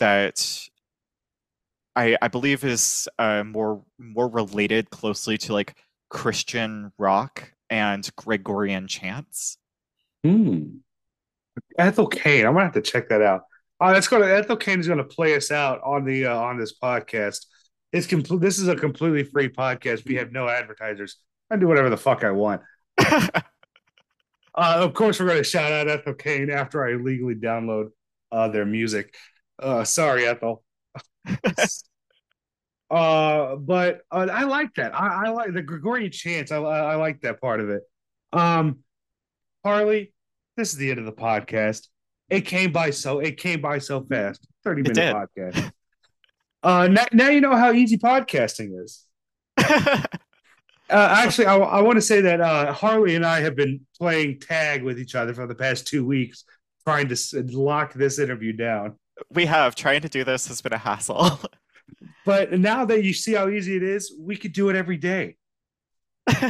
that 0.03 0.69
I, 1.95 2.17
I 2.21 2.27
believe 2.27 2.65
is 2.65 3.09
uh, 3.21 3.45
more 3.45 3.85
more 3.99 4.27
related 4.27 4.91
closely 4.91 5.39
to 5.39 5.53
like 5.53 5.77
Christian 6.11 6.93
rock 6.99 7.53
and 7.71 8.11
Gregorian 8.17 8.89
chants. 8.89 9.59
Hmm. 10.25 10.79
Ethel 11.79 12.09
Cain. 12.09 12.47
I'm 12.47 12.55
gonna 12.55 12.65
have 12.65 12.75
to 12.75 12.83
check 12.83 13.11
that 13.11 13.23
out. 13.23 13.43
Oh, 13.81 13.93
that's 13.93 14.09
gonna 14.09 14.27
Ethel 14.27 14.57
Cain 14.57 14.81
is 14.81 14.89
gonna 14.89 15.05
play 15.05 15.37
us 15.37 15.53
out 15.53 15.81
on 15.85 16.05
the 16.05 16.27
uh, 16.27 16.37
on 16.37 16.59
this 16.59 16.77
podcast. 16.77 17.47
It's 17.93 18.09
complete. 18.09 18.41
This 18.41 18.59
is 18.59 18.67
a 18.67 18.75
completely 18.75 19.23
free 19.23 19.51
podcast. 19.51 20.05
We 20.05 20.17
have 20.17 20.33
no 20.33 20.49
advertisers. 20.49 21.19
I 21.49 21.57
do 21.57 21.69
whatever 21.69 21.91
the 21.91 21.97
fuck 21.97 22.25
I 22.25 22.33
want. 22.33 22.63
uh, 22.99 23.31
of 24.55 24.95
course, 24.95 25.21
we're 25.21 25.29
gonna 25.29 25.45
shout 25.45 25.71
out 25.71 25.89
Ethel 25.89 26.15
Cain 26.15 26.51
after 26.51 26.85
I 26.85 26.95
legally 26.95 27.37
download 27.37 27.91
uh, 28.33 28.49
their 28.49 28.67
music. 28.67 29.15
Uh, 29.63 29.85
sorry, 29.85 30.27
Ethel. 30.27 30.65
uh, 32.91 33.57
but 33.57 34.01
uh, 34.11 34.29
I 34.31 34.43
like 34.45 34.75
that. 34.75 34.95
I, 34.95 35.27
I, 35.27 35.29
like 35.31 35.55
the 35.55 35.63
Gregorian 35.63 36.11
chants. 36.11 36.51
I, 36.51 36.57
I 36.57 36.97
like 36.97 37.21
that 37.21 37.41
part 37.41 37.61
of 37.61 37.71
it. 37.71 37.83
Um, 38.33 38.81
Harley, 39.65 40.13
this 40.57 40.73
is 40.73 40.79
the 40.79 40.91
end 40.91 40.99
of 40.99 41.07
the 41.07 41.13
podcast. 41.13 41.87
It 42.29 42.43
came 42.43 42.73
by 42.73 42.91
so 42.91 43.21
it 43.21 43.37
came 43.37 43.61
by 43.61 43.79
so 43.79 44.03
fast. 44.03 44.47
Thirty 44.65 44.83
minute 44.83 45.15
podcast. 45.15 45.71
Uh, 46.63 46.89
now, 46.89 47.05
now 47.13 47.29
you 47.29 47.41
know 47.41 47.57
how 47.57 47.73
easy 47.73 47.99
podcasting 47.99 48.81
is. 48.83 49.05
uh, 49.59 50.07
actually, 50.89 51.47
I, 51.47 51.57
I 51.57 51.81
want 51.83 51.97
to 51.97 52.03
say 52.03 52.21
that 52.23 52.41
uh, 52.41 52.73
Harley 52.73 53.17
and 53.17 53.27
I 53.27 53.41
have 53.41 53.57
been 53.57 53.81
playing 53.99 54.41
tag 54.41 54.83
with 54.83 54.99
each 54.99 55.15
other 55.15 55.35
for 55.35 55.47
the 55.47 55.55
past 55.55 55.87
two 55.87 56.07
weeks, 56.07 56.45
trying 56.87 57.09
to 57.09 57.17
lock 57.53 57.93
this 57.95 58.19
interview 58.19 58.53
down. 58.53 58.97
We 59.31 59.47
have. 59.47 59.75
Trying 59.75 60.03
to 60.03 60.09
do 60.09 60.25
this 60.25 60.49
has 60.49 60.61
been 60.61 60.73
a 60.73 60.79
hassle. 60.79 61.41
but 62.25 62.53
now 62.53 62.85
that 62.85 63.05
you 63.05 63.13
see 63.13 63.33
how 63.35 63.49
easy 63.49 63.77
it 63.77 63.83
is, 63.83 64.15
we 64.19 64.37
could 64.37 64.53
do 64.53 64.69
it 64.69 64.77
every 64.77 64.97
day. 64.97 65.37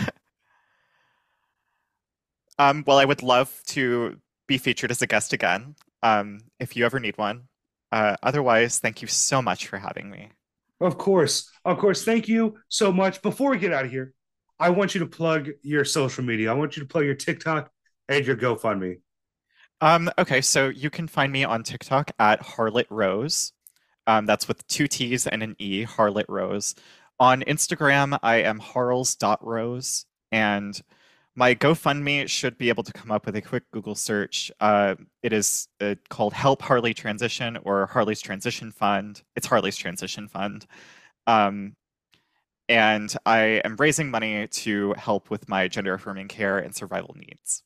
um, 2.59 2.85
well, 2.87 2.99
I 2.99 3.05
would 3.05 3.23
love 3.23 3.63
to 3.69 4.19
be 4.47 4.59
featured 4.59 4.91
as 4.91 5.01
a 5.03 5.07
guest 5.07 5.33
again 5.33 5.75
um, 6.03 6.41
if 6.61 6.77
you 6.77 6.85
ever 6.85 7.01
need 7.01 7.17
one. 7.19 7.45
Uh, 7.91 8.17
otherwise, 8.23 8.79
thank 8.79 9.03
you 9.03 9.09
so 9.09 9.43
much 9.43 9.67
for 9.67 9.79
having 9.79 10.11
me. 10.11 10.31
Of 10.81 10.99
course. 10.99 11.51
Of 11.65 11.79
course. 11.79 12.05
Thank 12.05 12.29
you 12.29 12.59
so 12.69 12.91
much. 12.93 13.23
Before 13.23 13.51
we 13.51 13.59
get 13.59 13.73
out 13.73 13.85
of 13.85 13.91
here, 13.91 14.13
I 14.59 14.71
want 14.71 14.95
you 14.95 15.01
to 15.01 15.07
plug 15.07 15.51
your 15.63 15.85
social 15.85 16.25
media. 16.25 16.51
I 16.51 16.55
want 16.55 16.77
you 16.77 16.83
to 16.83 16.89
plug 16.89 17.05
your 17.05 17.15
TikTok 17.15 17.71
and 18.09 18.27
your 18.27 18.37
GoFundMe. 18.37 19.01
Um, 19.83 20.09
okay, 20.17 20.41
so 20.41 20.69
you 20.69 20.91
can 20.91 21.09
find 21.09 21.33
me 21.33 21.43
on 21.43 21.65
TikTok 21.65 22.13
at 22.21 22.41
Harlot 22.41 22.87
Rose. 22.89 23.53
Um, 24.07 24.27
that's 24.27 24.47
with 24.47 24.65
two 24.69 24.87
T's 24.87 25.27
and 25.27 25.43
an 25.43 25.57
E, 25.59 25.85
Harlot 25.85 26.27
Rose. 26.29 26.77
On 27.19 27.43
Instagram, 27.43 28.17
I 28.23 28.37
am 28.37 28.61
harls.rose. 28.61 30.07
And 30.31 30.81
my 31.35 31.57
GoFundMe 31.57 32.29
should 32.29 32.57
be 32.59 32.69
able 32.69 32.85
to 32.85 32.93
come 32.93 33.11
up 33.11 33.27
with 33.27 33.35
a 33.35 33.43
quick 33.43 33.65
Google 33.73 33.97
search. 33.97 34.53
Uh, 34.61 34.95
it 35.21 35.33
is 35.33 35.67
uh, 35.81 35.97
called 36.09 36.33
Help 36.33 36.63
Harley 36.63 36.95
Transition 36.95 37.59
or 37.65 37.87
Harley's 37.87 38.21
Transition 38.21 38.71
Fund. 38.71 39.23
It's 39.35 39.49
Harley's 39.49 39.77
Transition 39.77 40.29
Fund. 40.29 40.65
Um, 41.27 41.75
and 42.69 43.13
I 43.27 43.61
am 43.65 43.75
raising 43.77 44.13
money 44.13 44.47
to 44.47 44.95
help 44.97 45.29
with 45.29 45.49
my 45.49 45.67
gender 45.67 45.95
affirming 45.95 46.29
care 46.29 46.59
and 46.59 46.73
survival 46.73 47.17
needs. 47.19 47.65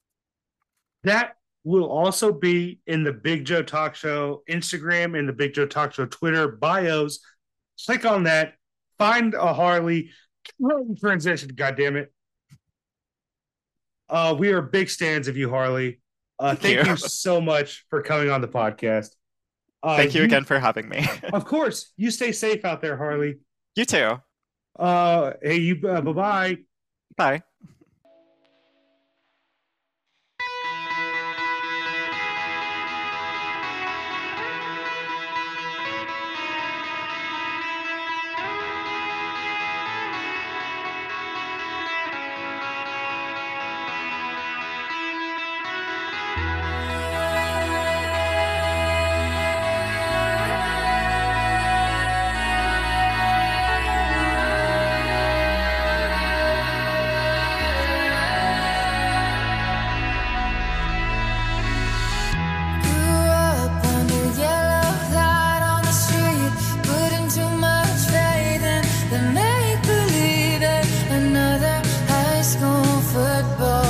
That 1.05 1.37
will 1.67 1.91
also 1.91 2.33
be 2.33 2.79
in 2.87 3.03
the 3.03 3.13
Big 3.13 3.45
Joe 3.45 3.63
Talk 3.63 3.97
Show 3.97 4.45
Instagram 4.49 5.19
and 5.19 5.29
the 5.29 5.33
Big 5.33 5.53
Joe 5.53 5.67
Talk 5.67 5.93
Show 5.93 6.07
Twitter 6.07 6.47
bios. 6.49 7.19
Click 7.85 8.05
on 8.05 8.23
that. 8.23 8.55
Find 8.99 9.35
a 9.35 9.53
Harley 9.53 10.11
transition. 11.01 11.51
God 11.55 11.77
damn 11.77 11.97
it. 11.97 12.13
Uh, 14.09 14.37
we 14.39 14.53
are 14.53 14.63
big 14.63 14.89
stands 14.89 15.27
of 15.27 15.37
you, 15.37 15.51
Harley. 15.51 16.01
Uh, 16.39 16.55
thank, 16.55 16.77
thank 16.77 16.87
you. 16.87 16.93
you. 16.93 16.97
so 16.97 17.41
much 17.41 17.85
for 17.91 18.01
coming 18.01 18.31
on 18.31 18.41
the 18.41 18.49
podcast. 18.49 19.17
Uh, 19.83 19.97
thank 19.97 20.15
you, 20.15 20.21
you, 20.21 20.27
again 20.27 20.45
for 20.45 20.61
having 20.61 20.89
me. 20.89 21.05
of 21.33 21.45
course. 21.45 21.93
You 21.97 22.13
stay 22.13 22.31
safe 22.31 22.65
out 22.65 22.81
there, 22.81 22.97
Harley. 22.97 23.39
You 23.75 23.85
too. 23.85 24.19
Uh, 24.79 25.33
hey, 25.43 25.57
you. 25.57 25.81
Uh, 25.87 26.01
bye 26.01 26.13
bye. 26.13 26.57
Bye. 27.17 27.43
bird. 73.43 73.86